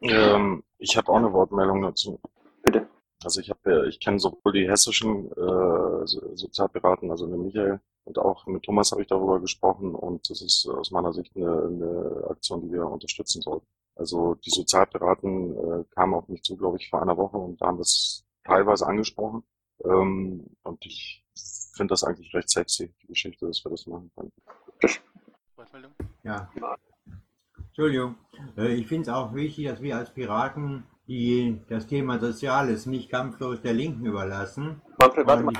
[0.00, 2.20] Ähm, ich habe auch eine Wortmeldung dazu.
[2.62, 2.86] Bitte.
[3.24, 8.46] Also ich habe, ich kenne sowohl die hessischen äh, Sozialpiraten, also den Michael, und auch
[8.46, 12.60] mit Thomas habe ich darüber gesprochen und das ist aus meiner Sicht eine, eine Aktion,
[12.62, 13.66] die wir unterstützen sollten.
[13.96, 17.66] Also die Sozialpiraten äh, kamen auf mich zu, glaube ich, vor einer Woche und da
[17.66, 19.42] haben das teilweise angesprochen.
[19.84, 21.24] Ähm, und ich
[21.74, 24.32] finde das eigentlich recht sexy, die Geschichte, dass wir das machen können.
[26.22, 26.50] Ja.
[27.76, 28.14] Entschuldigung.
[28.56, 33.10] Äh, ich finde es auch wichtig, dass wir als Piraten die das Thema Soziales nicht
[33.10, 34.80] kampflos der Linken überlassen.
[34.98, 35.52] Manfred, warte mal.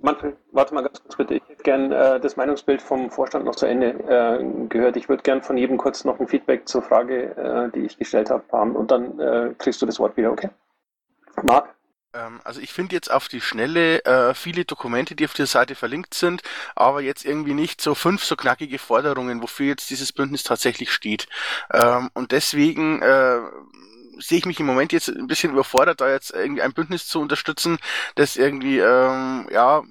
[0.00, 1.34] Manfred, warte mal ganz kurz bitte.
[1.36, 4.96] Ich hätte gern äh, das Meinungsbild vom Vorstand noch zu Ende äh, gehört.
[4.96, 8.28] Ich würde gern von jedem kurz noch ein Feedback zur Frage, äh, die ich gestellt
[8.28, 10.50] habe, haben und dann äh, kriegst du das Wort wieder, okay?
[11.42, 11.74] Marc?
[12.14, 15.74] Ähm, also ich finde jetzt auf die Schnelle äh, viele Dokumente, die auf der Seite
[15.74, 16.42] verlinkt sind,
[16.74, 21.28] aber jetzt irgendwie nicht so fünf so knackige Forderungen, wofür jetzt dieses Bündnis tatsächlich steht.
[21.72, 23.40] Ähm, und deswegen äh,
[24.18, 27.20] sehe ich mich im Moment jetzt ein bisschen überfordert, da jetzt irgendwie ein Bündnis zu
[27.20, 27.78] unterstützen,
[28.14, 29.82] das irgendwie ähm, ja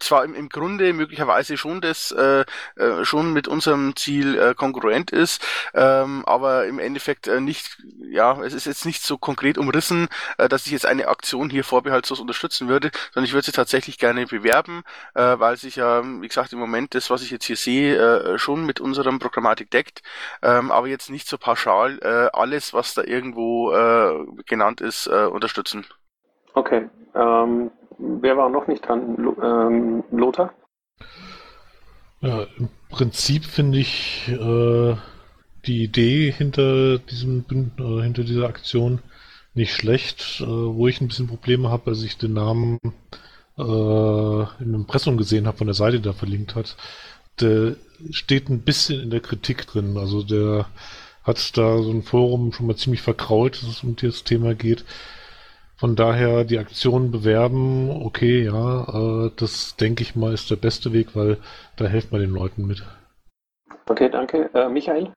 [0.00, 2.44] zwar im, im Grunde möglicherweise schon das äh,
[2.76, 7.78] äh, schon mit unserem Ziel äh, kongruent ist, ähm, aber im Endeffekt äh, nicht,
[8.10, 11.64] ja, es ist jetzt nicht so konkret umrissen, äh, dass ich jetzt eine Aktion hier
[11.64, 14.82] vorbehaltlos unterstützen würde, sondern ich würde sie tatsächlich gerne bewerben,
[15.14, 18.38] äh, weil sich ja, wie gesagt, im Moment das, was ich jetzt hier sehe, äh,
[18.38, 20.02] schon mit unserem Programmatik deckt,
[20.42, 25.26] ähm, aber jetzt nicht so pauschal äh, alles, was da irgendwo äh, genannt ist, äh,
[25.26, 25.84] unterstützen.
[26.54, 26.88] Okay.
[27.14, 29.16] Ähm, wer war noch nicht dran?
[29.16, 30.52] Lo ähm, Lothar?
[32.20, 34.94] Ja, im Prinzip finde ich äh,
[35.66, 39.00] die Idee hinter diesem äh, hinter dieser Aktion
[39.54, 40.40] nicht schlecht.
[40.40, 42.78] Äh, wo ich ein bisschen Probleme habe, als ich den Namen
[43.58, 46.76] äh, im Impressum gesehen habe, von der Seite da verlinkt hat,
[47.40, 47.76] der
[48.10, 49.96] steht ein bisschen in der Kritik drin.
[49.96, 50.66] Also der
[51.24, 54.84] hat da so ein Forum schon mal ziemlich verkrault, dass es um das Thema geht.
[55.76, 60.92] Von daher die Aktion bewerben, okay, ja, äh, das denke ich mal ist der beste
[60.92, 61.38] Weg, weil
[61.76, 62.84] da hilft man den Leuten mit.
[63.86, 64.48] Okay, danke.
[64.54, 65.12] Äh, Michael?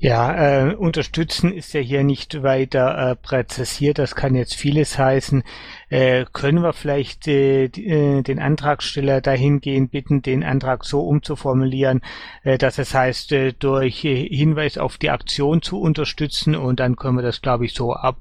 [0.00, 3.98] Ja, äh, unterstützen ist ja hier nicht weiter äh, präzisiert.
[3.98, 5.42] Das kann jetzt vieles heißen.
[5.88, 12.02] Äh, können wir vielleicht äh, äh, den Antragsteller dahingehend bitten, den Antrag so umzuformulieren,
[12.44, 16.94] äh, dass es heißt, äh, durch äh, Hinweis auf die Aktion zu unterstützen und dann
[16.94, 18.18] können wir das, glaube ich, so ab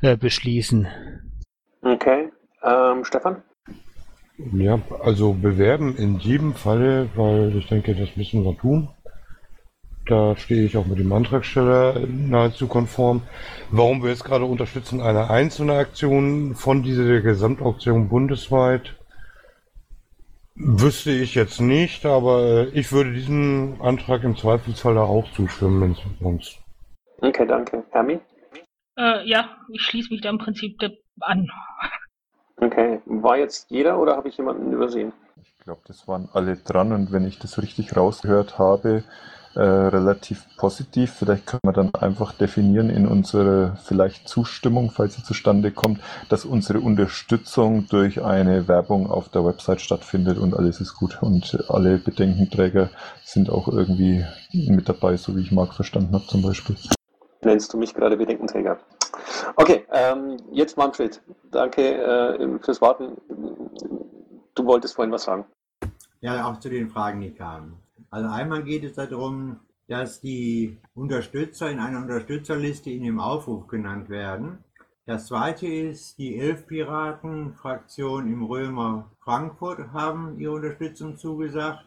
[0.00, 0.88] äh, beschließen.
[1.82, 2.30] Okay.
[2.64, 3.42] Ähm, Stefan?
[4.54, 8.88] Ja, also bewerben in jedem Falle, weil ich denke, das müssen wir tun.
[10.10, 13.22] Da stehe ich auch mit dem Antragsteller nahezu konform.
[13.70, 18.96] Warum wir jetzt gerade unterstützen eine einzelne Aktion von dieser Gesamtauktion bundesweit,
[20.56, 25.80] wüsste ich jetzt nicht, aber äh, ich würde diesem Antrag im Zweifelsfall da auch zustimmen,
[25.80, 26.58] wenn es uns.
[27.20, 27.84] Okay, danke.
[27.92, 28.18] Hermi?
[28.98, 30.76] Äh, ja, ich schließe mich da im Prinzip
[31.20, 31.46] an.
[32.56, 33.00] Okay.
[33.06, 35.12] War jetzt jeder oder habe ich jemanden übersehen?
[35.40, 39.04] Ich glaube, das waren alle dran und wenn ich das richtig rausgehört habe,
[39.54, 41.12] äh, relativ positiv.
[41.12, 46.44] Vielleicht können wir dann einfach definieren in unsere vielleicht Zustimmung, falls sie zustande kommt, dass
[46.44, 51.20] unsere Unterstützung durch eine Werbung auf der Website stattfindet und alles ist gut.
[51.20, 52.90] Und alle Bedenkenträger
[53.24, 56.76] sind auch irgendwie mit dabei, so wie ich Marc verstanden habe zum Beispiel.
[57.42, 58.78] Nennst du mich gerade Bedenkenträger?
[59.56, 61.20] Okay, ähm, jetzt Manfred.
[61.50, 63.16] Danke äh, fürs Warten.
[64.54, 65.46] Du wolltest vorhin was sagen.
[66.20, 67.78] Ja, auch zu den Fragen, die kamen.
[68.10, 74.08] Also einmal geht es darum, dass die Unterstützer in einer Unterstützerliste in dem Aufruf genannt
[74.08, 74.64] werden.
[75.06, 81.84] Das zweite ist, die Elf-Piraten-Fraktion im Römer Frankfurt haben ihre Unterstützung zugesagt.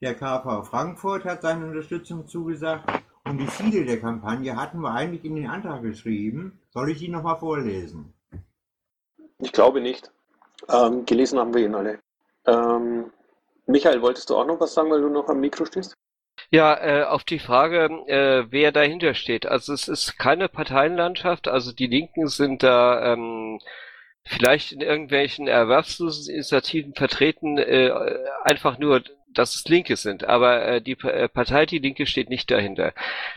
[0.00, 2.90] Der KV Frankfurt hat seine Unterstützung zugesagt.
[3.24, 6.60] Und die Ziele der Kampagne hatten wir eigentlich in den Antrag geschrieben.
[6.70, 8.12] Soll ich die nochmal vorlesen?
[9.38, 10.10] Ich glaube nicht.
[10.68, 12.00] Ähm, gelesen haben wir ihn alle.
[12.46, 13.12] Ähm,
[13.66, 15.94] Michael, wolltest du auch noch was sagen, weil du noch am Mikro stehst?
[16.50, 19.46] Ja, äh, auf die Frage, äh, wer dahinter steht.
[19.46, 23.58] Also es ist keine Parteienlandschaft, also die Linken sind da ähm,
[24.24, 27.90] vielleicht in irgendwelchen Erwerbsloseninitiativen vertreten, äh,
[28.42, 29.02] einfach nur
[29.38, 32.92] dass es Linke sind, aber äh, die äh, Partei Die Linke steht nicht dahinter.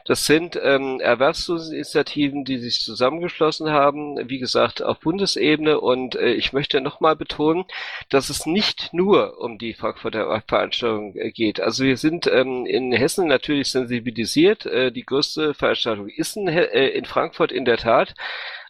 [0.05, 6.53] Das sind ähm, Erwerbsloseninitiativen, die sich zusammengeschlossen haben, wie gesagt, auf Bundesebene und äh, ich
[6.53, 7.65] möchte nochmal betonen,
[8.09, 11.59] dass es nicht nur um die Frankfurter Veranstaltung äh, geht.
[11.59, 16.89] Also wir sind ähm, in Hessen natürlich sensibilisiert, äh, die größte Veranstaltung ist in, äh,
[16.89, 18.13] in Frankfurt in der Tat,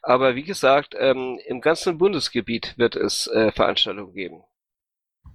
[0.01, 4.43] aber wie gesagt, ähm, im ganzen Bundesgebiet wird es äh, Veranstaltungen geben.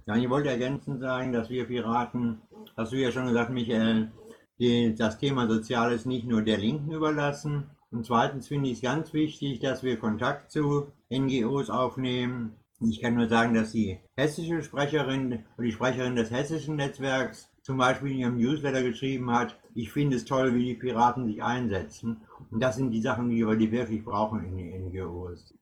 [0.05, 2.41] Ja, ich wollte ergänzend sagen, dass wir Piraten,
[2.75, 4.11] hast du ja schon gesagt, Michael,
[4.59, 7.69] die, das Thema Soziales nicht nur der Linken überlassen.
[7.91, 12.55] Und zweitens finde ich es ganz wichtig, dass wir Kontakt zu NGOs aufnehmen.
[12.79, 17.77] Ich kann nur sagen, dass die hessische Sprecherin oder die Sprecherin des hessischen Netzwerks zum
[17.77, 22.21] Beispiel in ihrem Newsletter geschrieben hat, ich finde es toll, wie die Piraten sich einsetzen.
[22.51, 25.53] Und das sind die Sachen, die wir wirklich brauchen in den NGOs.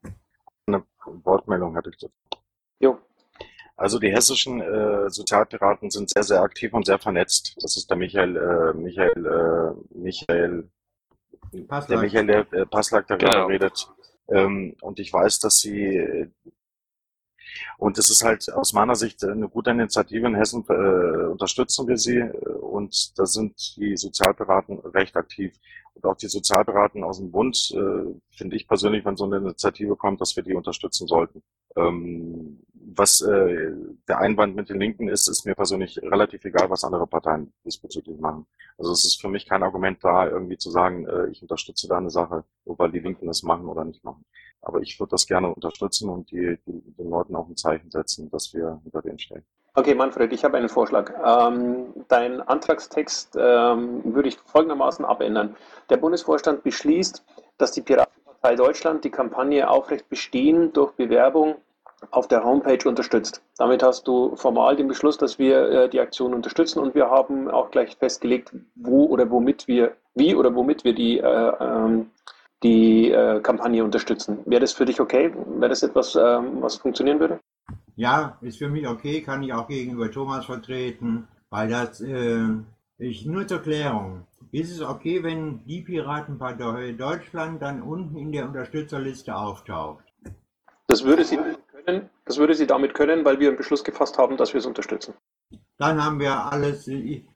[0.65, 0.83] Eine
[1.23, 2.13] Wortmeldung hatte ich dazu.
[2.79, 2.97] Jo,
[3.81, 7.55] also die hessischen äh, Sozialpiraten sind sehr, sehr aktiv und sehr vernetzt.
[7.61, 10.69] Das ist der Michael, äh, Michael, äh, Michael,
[11.67, 11.87] Passlack.
[11.87, 13.47] der Michael der, äh, Passlack, der genau.
[13.47, 13.89] redet.
[14.29, 16.29] Ähm, und ich weiß, dass sie
[17.77, 21.97] und es ist halt aus meiner Sicht eine gute Initiative in Hessen, äh, unterstützen wir
[21.97, 22.21] sie
[22.61, 25.53] und da sind die Sozialpiraten recht aktiv.
[25.95, 29.95] Und auch die Sozialpiraten aus dem Bund, äh, finde ich persönlich, wenn so eine Initiative
[29.95, 31.43] kommt, dass wir die unterstützen sollten.
[31.75, 32.61] Ähm,
[32.95, 33.71] was äh,
[34.07, 38.19] der Einwand mit den Linken ist, ist mir persönlich relativ egal, was andere Parteien diesbezüglich
[38.19, 38.45] machen.
[38.77, 41.97] Also es ist für mich kein Argument da, irgendwie zu sagen, äh, ich unterstütze da
[41.97, 44.25] eine Sache, nur weil die Linken das machen oder nicht machen.
[44.61, 48.29] Aber ich würde das gerne unterstützen und die, die, den Leuten auch ein Zeichen setzen,
[48.29, 49.43] dass wir hinter denen stehen.
[49.73, 51.13] Okay, Manfred, ich habe einen Vorschlag.
[51.23, 55.55] Ähm, deinen Antragstext ähm, würde ich folgendermaßen abändern.
[55.89, 57.23] Der Bundesvorstand beschließt,
[57.57, 61.55] dass die Piratenpartei Deutschland die Kampagne Aufrecht bestehen durch Bewerbung
[62.09, 63.43] auf der Homepage unterstützt.
[63.57, 67.49] Damit hast du formal den Beschluss, dass wir äh, die Aktion unterstützen und wir haben
[67.49, 72.09] auch gleich festgelegt, wo oder womit wir, wie oder womit wir die, äh, ähm,
[72.63, 74.39] die äh, Kampagne unterstützen.
[74.45, 75.31] Wäre das für dich okay?
[75.57, 77.39] Wäre das etwas, ähm, was funktionieren würde?
[77.95, 82.47] Ja, ist für mich okay, kann ich auch gegenüber Thomas vertreten, weil das, äh,
[82.97, 88.45] ich, nur zur Klärung, ist es okay, wenn die Piratenpartei Deutschland dann unten in der
[88.45, 90.03] Unterstützerliste auftaucht?
[90.87, 91.37] Das würde sie
[91.83, 94.65] können, das würde sie damit können, weil wir einen Beschluss gefasst haben, dass wir es
[94.65, 95.13] unterstützen.
[95.77, 96.89] Dann haben wir alles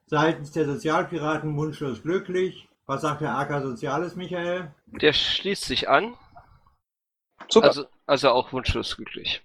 [0.06, 2.68] seitens der Sozialpiraten wunschlos glücklich.
[2.86, 4.72] Was sagt der AK Soziales, Michael?
[4.86, 6.14] Der schließt sich an.
[7.50, 7.68] Super.
[7.68, 9.42] Also, also auch wunschlos glücklich.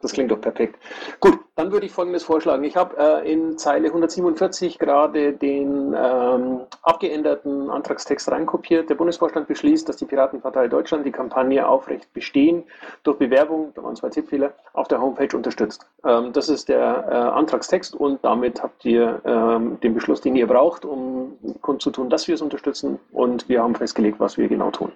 [0.00, 0.78] Das klingt doch perfekt.
[1.20, 2.64] Gut, dann würde ich Folgendes vorschlagen.
[2.64, 8.90] Ich habe äh, in Zeile 147 gerade den ähm, abgeänderten Antragstext reinkopiert.
[8.90, 12.64] Der Bundesvorstand beschließt, dass die Piratenpartei Deutschland die Kampagne Aufrecht bestehen
[13.04, 15.86] durch Bewerbung, da waren zwei Tippfehler, auf der Homepage unterstützt.
[16.04, 20.46] Ähm, das ist der äh, Antragstext und damit habt ihr ähm, den Beschluss, den ihr
[20.46, 24.92] braucht, um kundzutun, dass wir es unterstützen und wir haben festgelegt, was wir genau tun.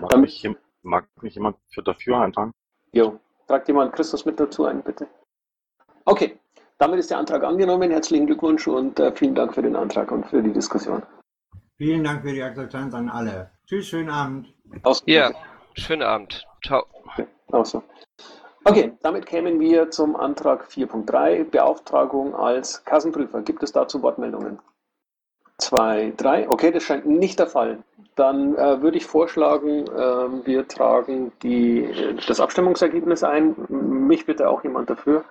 [0.00, 0.46] Mag, mich,
[0.82, 2.52] mag mich jemand für dafür eintragen?
[2.92, 3.18] Jo,
[3.52, 5.06] Tragt jemand Christus mit dazu ein, bitte.
[6.06, 6.38] Okay,
[6.78, 7.90] damit ist der Antrag angenommen.
[7.90, 11.02] Herzlichen Glückwunsch und äh, vielen Dank für den Antrag und für die Diskussion.
[11.76, 13.50] Vielen Dank für die Akzeptanz an alle.
[13.66, 14.54] Tschüss, schönen Abend.
[14.84, 15.32] Aus Ja,
[15.74, 16.46] schönen Abend.
[16.64, 16.86] Ciao.
[17.48, 17.82] Auch so.
[18.64, 23.42] Okay, damit kämen wir zum Antrag 4.3, Beauftragung als Kassenprüfer.
[23.42, 24.60] Gibt es dazu Wortmeldungen?
[25.62, 26.48] Zwei, drei.
[26.48, 27.84] Okay, das scheint nicht der Fall.
[28.16, 31.88] Dann äh, würde ich vorschlagen, äh, wir tragen die,
[32.26, 33.54] das Abstimmungsergebnis ein.
[33.68, 35.24] Mich bitte auch jemand dafür.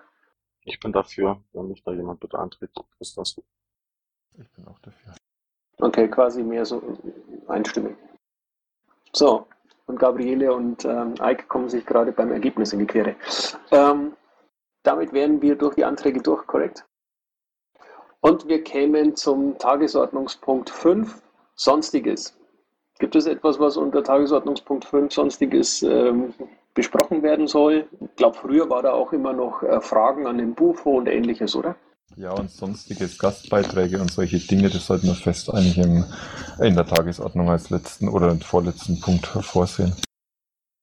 [0.63, 2.71] Ich bin dafür, wenn mich da jemand bitte antritt.
[2.99, 3.43] Ist das gut?
[4.37, 5.15] Ich bin auch dafür.
[5.79, 6.81] Okay, quasi mehr so
[7.49, 7.97] einstimmig.
[9.11, 9.47] So,
[9.87, 13.17] und Gabriele und ähm, Eike kommen sich gerade beim Ergebnis in die Quere.
[13.71, 14.13] Ähm,
[14.83, 16.85] damit wären wir durch die Anträge durch, korrekt?
[18.21, 21.21] Und wir kämen zum Tagesordnungspunkt 5,
[21.55, 22.37] Sonstiges.
[22.99, 26.33] Gibt es etwas, was unter Tagesordnungspunkt 5 Sonstiges ähm,
[26.75, 27.87] besprochen werden soll?
[27.99, 31.55] Ich glaube, früher war da auch immer noch äh, Fragen an den Bufo und ähnliches,
[31.55, 31.75] oder?
[32.15, 36.05] Ja, und sonstiges Gastbeiträge und solche Dinge, das sollten wir fest eigentlich im,
[36.59, 39.95] in der Tagesordnung als letzten oder vorletzten Punkt vorsehen.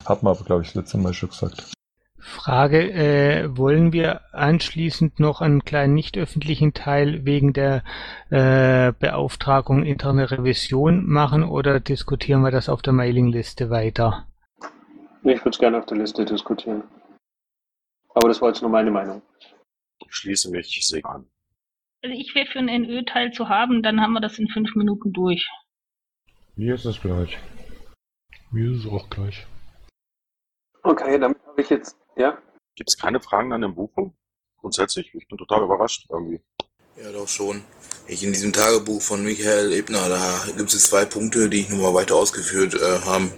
[0.04, 1.77] Hat man aber, glaube ich, das letzte Mal schon gesagt.
[2.18, 7.84] Frage, äh, wollen wir anschließend noch einen kleinen nicht öffentlichen Teil wegen der
[8.30, 14.26] äh, Beauftragung interne Revision machen oder diskutieren wir das auf der Mailingliste weiter?
[15.22, 16.82] Ich würde es gerne auf der Liste diskutieren.
[18.14, 19.22] Aber das war jetzt nur meine Meinung.
[20.04, 21.26] Ich schließe mich sehr an.
[22.02, 25.12] Also ich wäre für einen NÖ-Teil zu haben, dann haben wir das in fünf Minuten
[25.12, 25.48] durch.
[26.56, 27.38] Mir ist es gleich.
[28.50, 29.46] Mir ist es auch gleich.
[30.82, 32.38] Okay, damit habe ich jetzt, ja?
[32.74, 33.90] Gibt es keine Fragen an dem Buch?
[34.60, 35.10] Grundsätzlich?
[35.14, 36.40] Ich bin total überrascht irgendwie.
[36.96, 37.62] Ja, doch schon.
[38.06, 41.94] Ich in diesem Tagebuch von Michael Ebner, da gibt es zwei Punkte, die ich nochmal
[41.94, 43.32] weiter ausgeführt äh, haben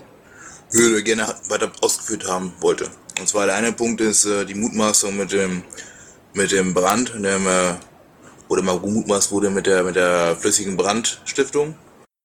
[0.71, 2.89] würde, gerne weiter ausgeführt haben wollte.
[3.19, 5.63] Und zwar der eine Punkt ist äh, die Mutmaßung mit dem
[6.33, 7.75] mit dem Brand, dem, äh,
[8.49, 11.75] oder mal gemutmaßt wurde mit der mit der flüssigen Brandstiftung.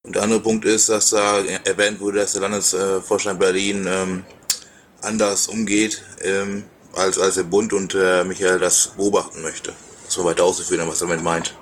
[0.03, 4.25] Und der andere Punkt ist, dass da erwähnt wurde, dass der Landesvorstand Berlin ähm,
[5.05, 6.63] anders umgeht ähm,
[6.95, 9.73] als, als der Bund und äh, Michael das beobachten möchte.
[10.05, 11.55] Das war weiter auszuführen, was er damit meint.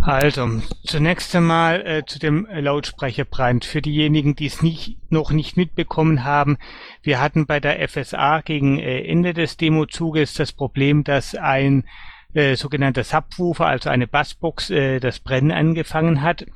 [0.00, 3.64] Also, zunächst einmal äh, zu dem Lautsprecherbrand.
[3.64, 6.56] Für diejenigen, die es nicht, noch nicht mitbekommen haben,
[7.02, 11.84] wir hatten bei der FSA gegen äh, Ende des Demozuges das Problem, dass ein
[12.32, 16.46] äh, sogenannter Subwoofer, also eine Bassbox, äh, das Brennen angefangen hat.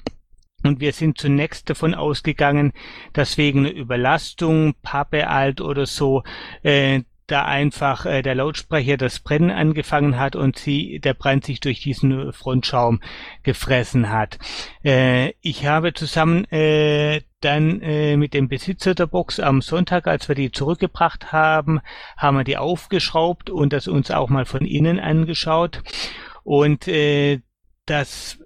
[0.62, 2.72] Und wir sind zunächst davon ausgegangen,
[3.12, 6.22] dass wegen einer Überlastung, Pappe alt oder so,
[6.62, 11.60] äh, da einfach äh, der Lautsprecher das Brennen angefangen hat und sie der Brand sich
[11.60, 13.00] durch diesen Frontschaum
[13.42, 14.38] gefressen hat.
[14.84, 20.28] Äh, ich habe zusammen äh, dann äh, mit dem Besitzer der Box am Sonntag, als
[20.28, 21.80] wir die zurückgebracht haben,
[22.16, 25.82] haben wir die aufgeschraubt und das uns auch mal von innen angeschaut.
[26.44, 27.40] Und äh,
[27.86, 28.41] das äh,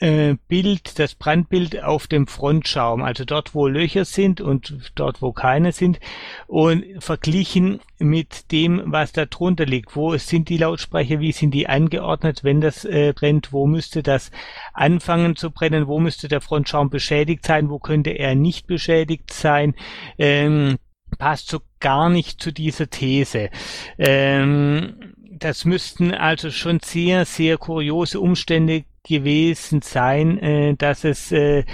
[0.00, 5.72] Bild, das Brandbild auf dem Frontschaum, also dort, wo Löcher sind und dort, wo keine
[5.72, 6.00] sind,
[6.46, 9.94] und verglichen mit dem, was da drunter liegt.
[9.96, 14.30] Wo sind die Lautsprecher, wie sind die angeordnet, wenn das äh, brennt, wo müsste das
[14.72, 19.74] anfangen zu brennen, wo müsste der Frontschaum beschädigt sein, wo könnte er nicht beschädigt sein.
[20.16, 20.78] Ähm,
[21.18, 23.50] passt so gar nicht zu dieser These.
[23.98, 31.64] Ähm, das müssten also schon sehr, sehr kuriose Umstände gewesen sein, äh, dass es äh,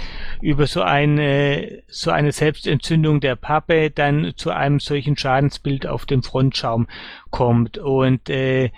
[0.41, 6.23] über so eine, so eine Selbstentzündung der Pappe dann zu einem solchen Schadensbild auf dem
[6.23, 6.87] Frontschaum
[7.29, 7.77] kommt.
[7.77, 8.71] Und äh,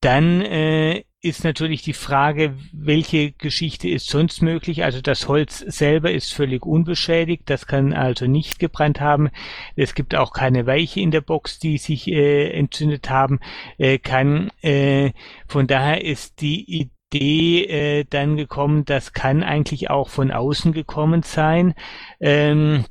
[0.00, 4.84] dann äh, ist natürlich die Frage, welche Geschichte ist sonst möglich.
[4.84, 9.30] Also das Holz selber ist völlig unbeschädigt, das kann also nicht gebrannt haben.
[9.74, 13.40] Es gibt auch keine Weiche in der Box, die sich äh, entzündet haben.
[13.78, 15.12] Äh, kann, äh,
[15.48, 21.22] von daher ist die Idee äh, dann gekommen, das kann eigentlich auch von außen gekommen
[21.22, 21.74] sein.
[22.20, 22.84] Ähm,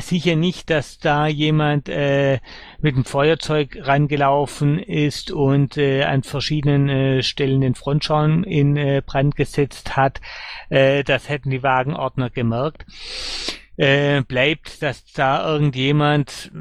[0.00, 2.40] sicher nicht, dass da jemand äh,
[2.80, 9.02] mit dem Feuerzeug rangelaufen ist und äh, an verschiedenen äh, Stellen den Frontschaum in äh,
[9.04, 10.20] Brand gesetzt hat.
[10.68, 12.86] Äh, das hätten die Wagenordner gemerkt.
[13.76, 16.52] Äh, bleibt, dass da irgendjemand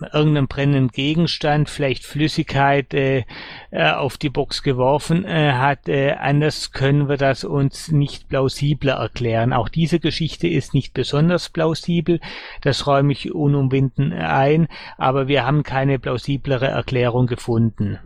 [0.00, 3.24] irgendeinem brennenden Gegenstand, vielleicht Flüssigkeit, äh,
[3.70, 5.88] äh, auf die Box geworfen äh, hat.
[5.88, 9.52] Äh, anders können wir das uns nicht plausibler erklären.
[9.52, 12.20] Auch diese Geschichte ist nicht besonders plausibel,
[12.62, 14.68] das räume ich unumwinden ein,
[14.98, 17.98] aber wir haben keine plausiblere Erklärung gefunden.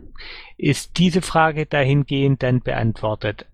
[0.57, 3.47] Ist diese Frage dahingehend dann beantwortet?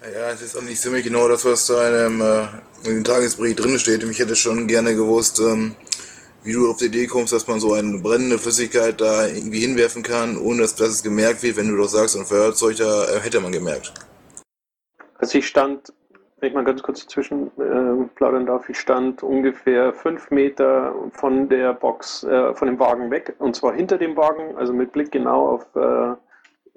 [0.00, 3.04] Ja, es ist auch nicht ziemlich genau das, was da in einem, äh, in dem
[3.04, 4.04] Tagesbericht drin steht.
[4.04, 5.74] Ich hätte schon gerne gewusst, ähm,
[6.44, 10.02] wie du auf die Idee kommst, dass man so eine brennende Flüssigkeit da irgendwie hinwerfen
[10.02, 13.20] kann, ohne dass, dass es gemerkt wird, wenn du doch sagst, ein Feuerzeug, da äh,
[13.20, 13.92] hätte man gemerkt.
[15.18, 15.92] Also ich stand,
[16.38, 21.48] wenn ich mal ganz kurz zwischen äh, plaudern darf, ich stand ungefähr fünf Meter von
[21.48, 25.10] der Box, äh, von dem Wagen weg, und zwar hinter dem Wagen, also mit Blick
[25.10, 26.14] genau auf, äh,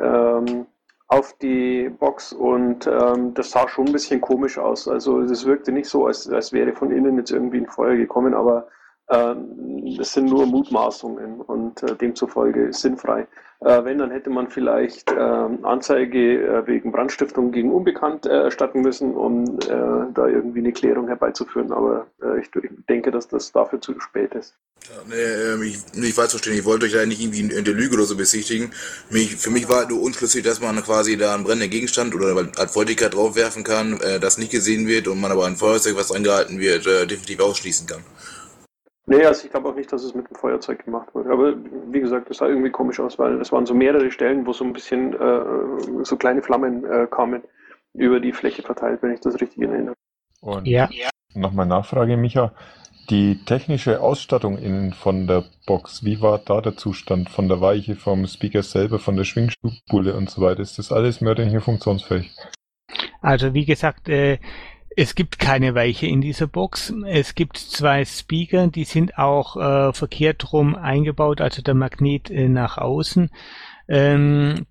[0.03, 0.65] ähm,
[1.07, 4.87] auf die Box und ähm, das sah schon ein bisschen komisch aus.
[4.87, 8.33] Also es wirkte nicht so, als, als wäre von innen jetzt irgendwie ein Feuer gekommen,
[8.33, 8.67] aber
[9.11, 13.27] es sind nur Mutmaßungen und äh, demzufolge sinnfrei.
[13.59, 19.13] Äh, wenn, dann hätte man vielleicht ähm, Anzeige äh, wegen Brandstiftung gegen Unbekannt erstatten müssen,
[19.13, 21.71] um da irgendwie eine Klärung herbeizuführen.
[21.71, 22.07] Aber
[22.41, 22.49] ich
[22.89, 24.55] denke, dass das dafür zu spät ist.
[24.83, 27.73] Ja, nee, ähm, ich, ich weiß verstehen, ich wollte euch da nicht irgendwie in der
[27.73, 28.71] Lüge oder so besichtigen.
[29.09, 32.73] Mich, für mich war nur unschlüssig, dass man quasi da einen brennenden Gegenstand oder als
[32.73, 36.85] Feuchtigkeit draufwerfen kann, das nicht gesehen wird und man aber ein Feuerzeug, was angehalten wird,
[36.85, 38.03] definitiv ausschließen kann.
[39.07, 41.31] Nee, also ich glaube auch nicht, dass es mit dem Feuerzeug gemacht wurde.
[41.31, 41.55] Aber
[41.91, 44.63] wie gesagt, das sah irgendwie komisch aus, weil es waren so mehrere Stellen, wo so
[44.63, 47.41] ein bisschen äh, so kleine Flammen äh, kamen
[47.93, 49.95] über die Fläche verteilt, wenn ich das richtig erinnere.
[50.39, 50.89] Und ja.
[51.33, 52.53] nochmal Nachfrage, Micha.
[53.09, 57.95] Die technische Ausstattung innen von der Box, wie war da der Zustand von der Weiche,
[57.95, 60.61] vom Speaker selber, von der Schwingspule und so weiter?
[60.61, 62.33] Ist das alles mehr denn hier funktionsfähig?
[63.21, 64.39] Also wie gesagt, äh,
[64.95, 66.93] es gibt keine Weiche in dieser Box.
[67.07, 72.49] Es gibt zwei Speaker, die sind auch äh, verkehrt rum eingebaut, also der Magnet äh,
[72.49, 73.29] nach außen.
[73.87, 74.65] Ähm,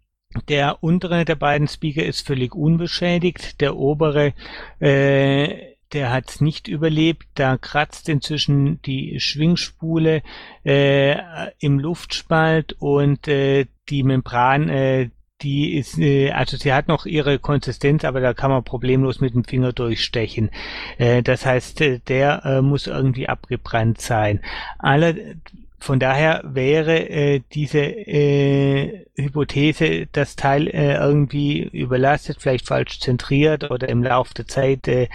[0.48, 3.60] der untere der beiden Speaker ist völlig unbeschädigt.
[3.60, 4.34] Der obere,
[4.78, 7.26] äh, der hat nicht überlebt.
[7.34, 10.22] Da kratzt inzwischen die Schwingspule
[10.64, 11.16] äh,
[11.58, 15.10] im Luftspalt und äh, die Membran, äh,
[15.42, 19.34] die ist, äh, also sie hat noch ihre Konsistenz, aber da kann man problemlos mit
[19.34, 20.50] dem Finger durchstechen.
[20.98, 24.40] Äh, das heißt, äh, der äh, muss irgendwie abgebrannt sein.
[24.78, 25.36] Alle,
[25.80, 33.70] von daher wäre äh, diese äh, Hypothese, das Teil äh, irgendwie überlastet, vielleicht falsch zentriert
[33.70, 35.08] oder im Laufe der Zeit äh,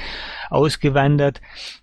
[0.50, 1.40] ausgewandert,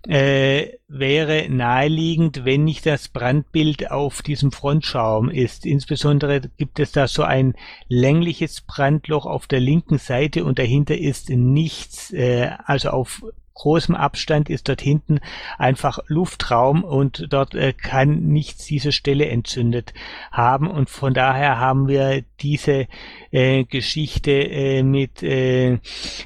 [0.09, 5.65] äh, wäre naheliegend, wenn nicht das Brandbild auf diesem Frontschaum ist.
[5.65, 7.55] Insbesondere gibt es da so ein
[7.89, 13.23] längliches Brandloch auf der linken Seite und dahinter ist nichts, äh, also auf
[13.55, 15.21] großem Abstand ist dort hinten
[15.59, 19.95] einfach Luftraum und dort äh, kann nichts diese Stelle entzündet
[20.31, 22.87] haben und von daher haben wir diese
[23.31, 25.79] äh, Geschichte äh, mit äh,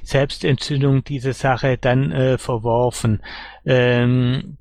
[0.02, 3.22] Selbstentzündung diese Sache dann äh, verworfen.
[3.64, 4.56] Ähm,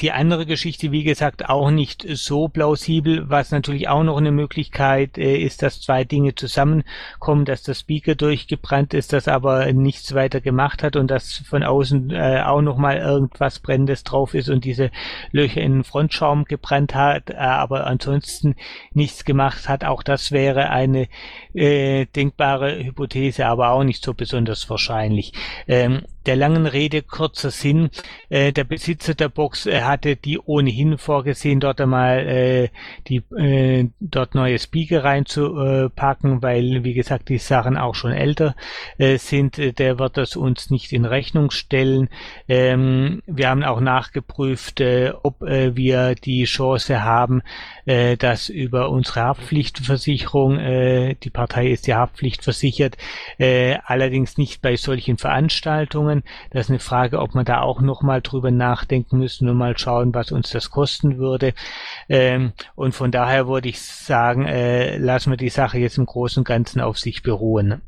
[0.00, 3.30] die andere Geschichte, wie gesagt, auch nicht so plausibel.
[3.30, 8.14] Was natürlich auch noch eine Möglichkeit äh, ist, dass zwei Dinge zusammenkommen, dass der Speaker
[8.14, 12.76] durchgebrannt ist, das aber nichts weiter gemacht hat und dass von außen äh, auch noch
[12.76, 14.90] mal irgendwas Brennendes drauf ist und diese
[15.32, 18.54] Löcher in den Frontschaum gebrannt hat, äh, aber ansonsten
[18.92, 19.82] nichts gemacht hat.
[19.82, 21.08] Auch das wäre eine
[21.56, 25.32] äh, denkbare Hypothese, aber auch nicht so besonders wahrscheinlich.
[25.66, 27.90] Ähm, der langen Rede kurzer Sinn.
[28.28, 32.68] Äh, der Besitzer der Box äh, hatte die ohnehin vorgesehen, dort einmal äh,
[33.06, 38.54] die äh, dort neue Speaker reinzupacken, weil wie gesagt die Sachen auch schon älter
[38.98, 39.58] äh, sind.
[39.58, 42.08] Äh, der wird das uns nicht in Rechnung stellen.
[42.48, 47.42] Ähm, wir haben auch nachgeprüft, äh, ob äh, wir die Chance haben,
[47.86, 52.96] äh, dass über unsere Haftpflichtversicherung, äh, die Partei ist ja haftpflichtversichert,
[53.38, 56.22] äh, allerdings nicht bei solchen Veranstaltungen.
[56.50, 60.12] Das ist eine Frage, ob man da auch nochmal drüber nachdenken müssen und mal schauen,
[60.14, 61.54] was uns das kosten würde.
[62.08, 66.40] Ähm, und von daher würde ich sagen, äh, lassen wir die Sache jetzt im Großen
[66.40, 67.80] und Ganzen auf sich beruhen.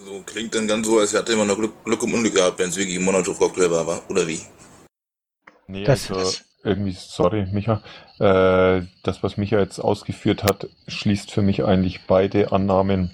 [0.00, 2.70] Also klingt dann ganz so, als hätte man noch Glück, Glück im Unglück gehabt, wenn
[2.70, 4.40] es wirklich ein Monotov-Cocktail war, oder wie?
[5.66, 7.82] Nee, Das- also irgendwie, sorry, Micha,
[8.18, 13.10] äh, das, was Micha jetzt ausgeführt hat, schließt für mich eigentlich beide Annahmen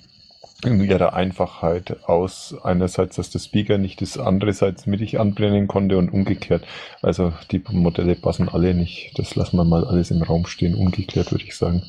[0.64, 2.54] in ihrer Einfachheit aus.
[2.62, 6.66] Einerseits, dass der Speaker nicht ist, andererseits mittig anbrennen konnte und umgekehrt.
[7.00, 9.18] Also die Modelle passen alle nicht.
[9.18, 11.82] Das lassen wir mal alles im Raum stehen, ungeklärt, würde ich sagen.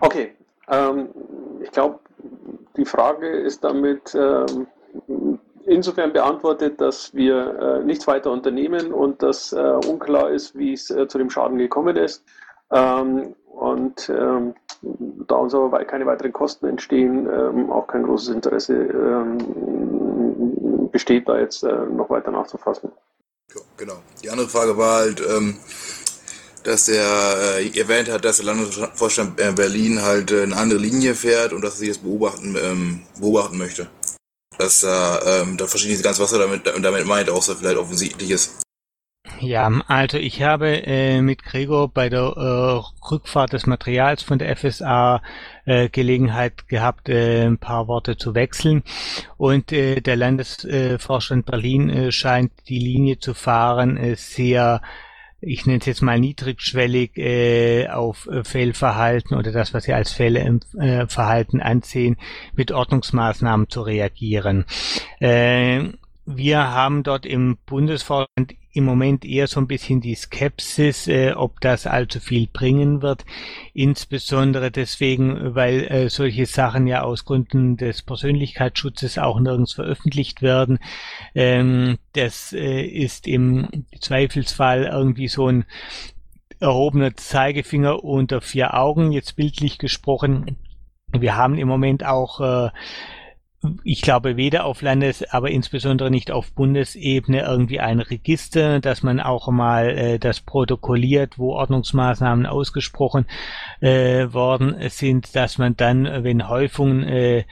[0.00, 0.32] Okay,
[0.68, 1.08] ähm,
[1.62, 2.00] ich glaube,
[2.76, 4.66] die Frage ist damit ähm,
[5.66, 10.90] insofern beantwortet, dass wir äh, nichts weiter unternehmen und dass äh, unklar ist, wie es
[10.90, 12.24] äh, zu dem Schaden gekommen ist.
[12.70, 14.54] Ähm, und ähm,
[15.28, 19.38] da uns aber keine weiteren Kosten entstehen, ähm, auch kein großes Interesse ähm,
[20.90, 22.90] besteht, da jetzt äh, noch weiter nachzufassen.
[23.54, 23.98] Ja, genau.
[24.22, 25.58] Die andere Frage war halt, ähm,
[26.64, 31.52] dass er äh, erwähnt hat, dass der Landesvorstand äh, Berlin halt eine andere Linie fährt
[31.52, 33.88] und dass er sich das beobachten, ähm, beobachten möchte.
[34.58, 38.62] Dass er ähm, da verschiedene ganz was er damit, damit meint, außer vielleicht offensichtlich ist.
[39.38, 44.56] Ja, also ich habe äh, mit Gregor bei der äh, Rückfahrt des Materials von der
[44.56, 45.22] FSA
[45.64, 48.82] äh, Gelegenheit gehabt, äh, ein paar Worte zu wechseln.
[49.36, 54.80] Und äh, der Landesvorstand Berlin äh, scheint die Linie zu fahren, äh, sehr
[55.42, 60.12] ich nenne es jetzt mal niedrigschwellig äh, auf äh, Fehlverhalten oder das, was Sie als
[60.12, 62.16] Fehlverhalten ansehen,
[62.54, 64.64] mit Ordnungsmaßnahmen zu reagieren.
[65.18, 65.90] Äh,
[66.24, 71.60] wir haben dort im Bundesvorstand im Moment eher so ein bisschen die Skepsis, äh, ob
[71.60, 73.24] das allzu viel bringen wird.
[73.74, 80.78] Insbesondere deswegen, weil äh, solche Sachen ja aus Gründen des Persönlichkeitsschutzes auch nirgends veröffentlicht werden.
[81.34, 83.68] Ähm, das äh, ist im
[84.00, 85.64] Zweifelsfall irgendwie so ein
[86.58, 90.56] erhobener Zeigefinger unter vier Augen, jetzt bildlich gesprochen.
[91.12, 92.70] Wir haben im Moment auch äh,
[93.84, 99.20] ich glaube weder auf Landes-, aber insbesondere nicht auf Bundesebene irgendwie ein Register, dass man
[99.20, 103.26] auch mal äh, das protokolliert, wo Ordnungsmaßnahmen ausgesprochen
[103.80, 107.44] äh, worden sind, dass man dann, wenn Häufungen äh,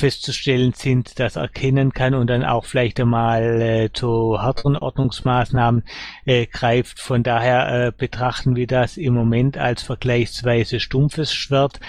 [0.00, 5.84] festzustellen sind, das erkennen kann und dann auch vielleicht einmal äh, zu härteren Ordnungsmaßnahmen
[6.24, 7.00] äh, greift.
[7.00, 11.80] Von daher äh, betrachten wir das im Moment als vergleichsweise stumpfes Schwert.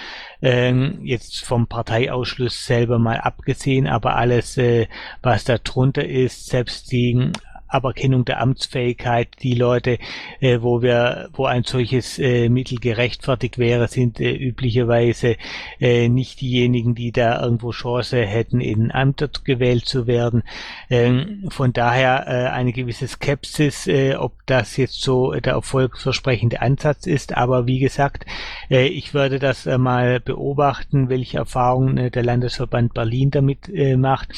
[0.42, 4.88] Ähm, jetzt vom Parteiausschluss selber mal abgesehen, aber alles, äh,
[5.22, 7.32] was da drunter ist, selbst die
[7.74, 9.98] Aberkennung der Amtsfähigkeit, die Leute,
[10.40, 15.38] äh, wo wir, wo ein solches äh, Mittel gerechtfertigt wäre, sind äh, üblicherweise
[15.80, 20.44] äh, nicht diejenigen, die da irgendwo Chance hätten, in Ämter gewählt zu werden.
[20.90, 27.08] Ähm, von daher äh, eine gewisse Skepsis, äh, ob das jetzt so der erfolgsversprechende Ansatz
[27.08, 27.36] ist.
[27.38, 28.26] Aber wie gesagt,
[28.70, 33.98] äh, ich würde das äh, mal beobachten, welche Erfahrungen äh, der Landesverband Berlin damit äh,
[33.98, 34.30] macht.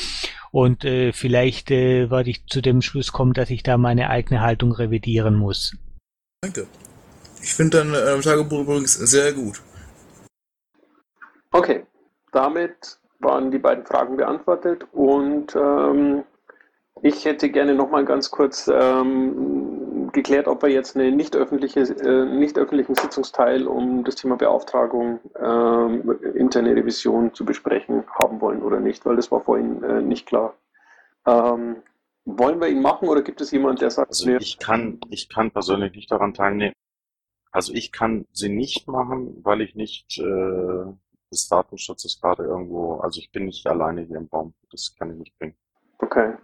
[0.53, 4.41] Und äh, vielleicht äh, werde ich zu dem Schluss kommen, dass ich da meine eigene
[4.41, 5.75] Haltung revidieren muss.
[6.41, 6.67] Danke.
[7.41, 9.63] Ich finde dein äh, Tagebuch übrigens sehr gut.
[11.51, 11.87] Okay,
[12.31, 16.23] damit waren die beiden Fragen beantwortet und ähm,
[17.01, 19.82] ich hätte gerne noch mal ganz kurz ähm,
[20.13, 25.19] geklärt, ob wir jetzt eine nicht öffentliche, äh, nicht öffentlichen Sitzungsteil, um das Thema Beauftragung
[25.37, 30.25] ähm, interne Revision zu besprechen, haben wollen oder nicht, weil das war vorhin äh, nicht
[30.25, 30.55] klar.
[31.25, 31.77] Ähm,
[32.25, 35.51] wollen wir ihn machen oder gibt es jemanden, der sagt, Also ich kann, ich kann
[35.51, 36.73] persönlich nicht daran teilnehmen.
[37.51, 40.85] Also ich kann sie nicht machen, weil ich nicht äh,
[41.31, 44.53] des Datenschutzes gerade irgendwo, also ich bin nicht alleine hier im Raum.
[44.71, 45.55] Das kann ich nicht bringen.
[45.99, 46.35] okay.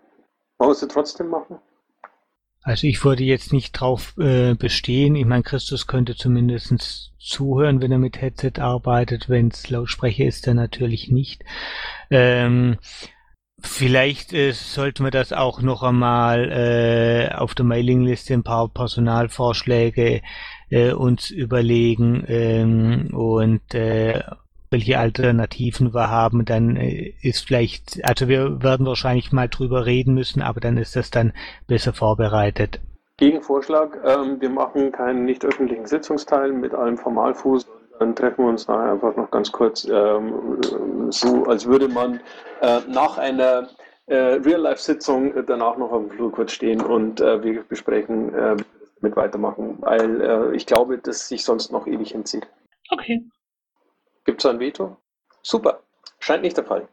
[0.57, 1.59] Wollen wir sie trotzdem machen?
[2.61, 5.15] Also ich würde jetzt nicht drauf äh, bestehen.
[5.15, 9.29] Ich meine, Christus könnte zumindest zuhören, wenn er mit Headset arbeitet.
[9.29, 11.43] Wenn es Lautsprecher ist, dann natürlich nicht.
[12.09, 12.77] Ähm,
[13.61, 20.21] vielleicht äh, sollten wir das auch noch einmal äh, auf der Mailingliste ein paar Personalvorschläge
[20.69, 24.21] äh, uns überlegen ähm, und äh,
[24.69, 30.13] welche Alternativen wir haben, dann äh, ist vielleicht, also wir werden wahrscheinlich mal drüber reden
[30.13, 31.33] müssen, aber dann ist das dann
[31.67, 32.79] besser vorbereitet.
[33.17, 37.67] Gegenvorschlag, ähm, wir machen keinen nicht öffentlichen Sitzungsteil mit allem Formalfuß,
[37.99, 40.61] dann treffen wir uns nachher einfach noch ganz kurz, ähm,
[41.09, 42.21] so als würde man
[42.61, 43.67] äh, nach einer
[44.05, 48.55] äh, Real-Life-Sitzung danach noch auf dem Flur kurz stehen und äh, wir besprechen, äh,
[49.01, 52.47] mit weitermachen, weil äh, ich glaube, dass sich sonst noch ewig hinzieht.
[52.91, 53.23] Okay.
[54.29, 54.95] Gibt es ein Veto?
[55.41, 55.79] Super.
[56.19, 56.87] Scheint nicht der Fall.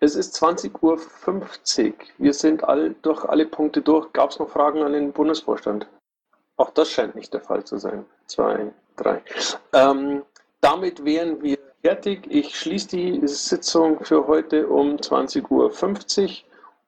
[0.00, 1.94] Es ist 20.50 Uhr.
[2.16, 4.10] Wir sind all, durch alle Punkte durch.
[4.14, 5.86] Gab es noch Fragen an den Bundesvorstand?
[6.56, 8.06] Auch das scheint nicht der Fall zu sein.
[8.24, 9.22] Zwei, drei.
[9.74, 10.22] Ähm,
[10.62, 12.26] damit wären wir fertig.
[12.30, 15.70] Ich schließe die Sitzung für heute um 20.50 Uhr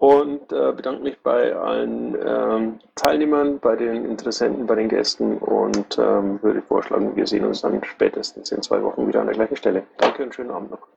[0.01, 5.99] und äh, bedanke mich bei allen ähm, Teilnehmern, bei den Interessenten, bei den Gästen und
[5.99, 9.57] ähm, würde vorschlagen, wir sehen uns dann spätestens in zwei Wochen wieder an der gleichen
[9.57, 9.83] Stelle.
[9.99, 10.89] Danke und schönen Abend noch.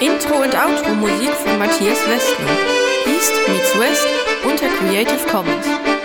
[0.00, 2.48] Intro und Outro Musik von Matthias Westner.
[3.06, 4.08] East meets West
[4.44, 5.97] unter Creative Commons.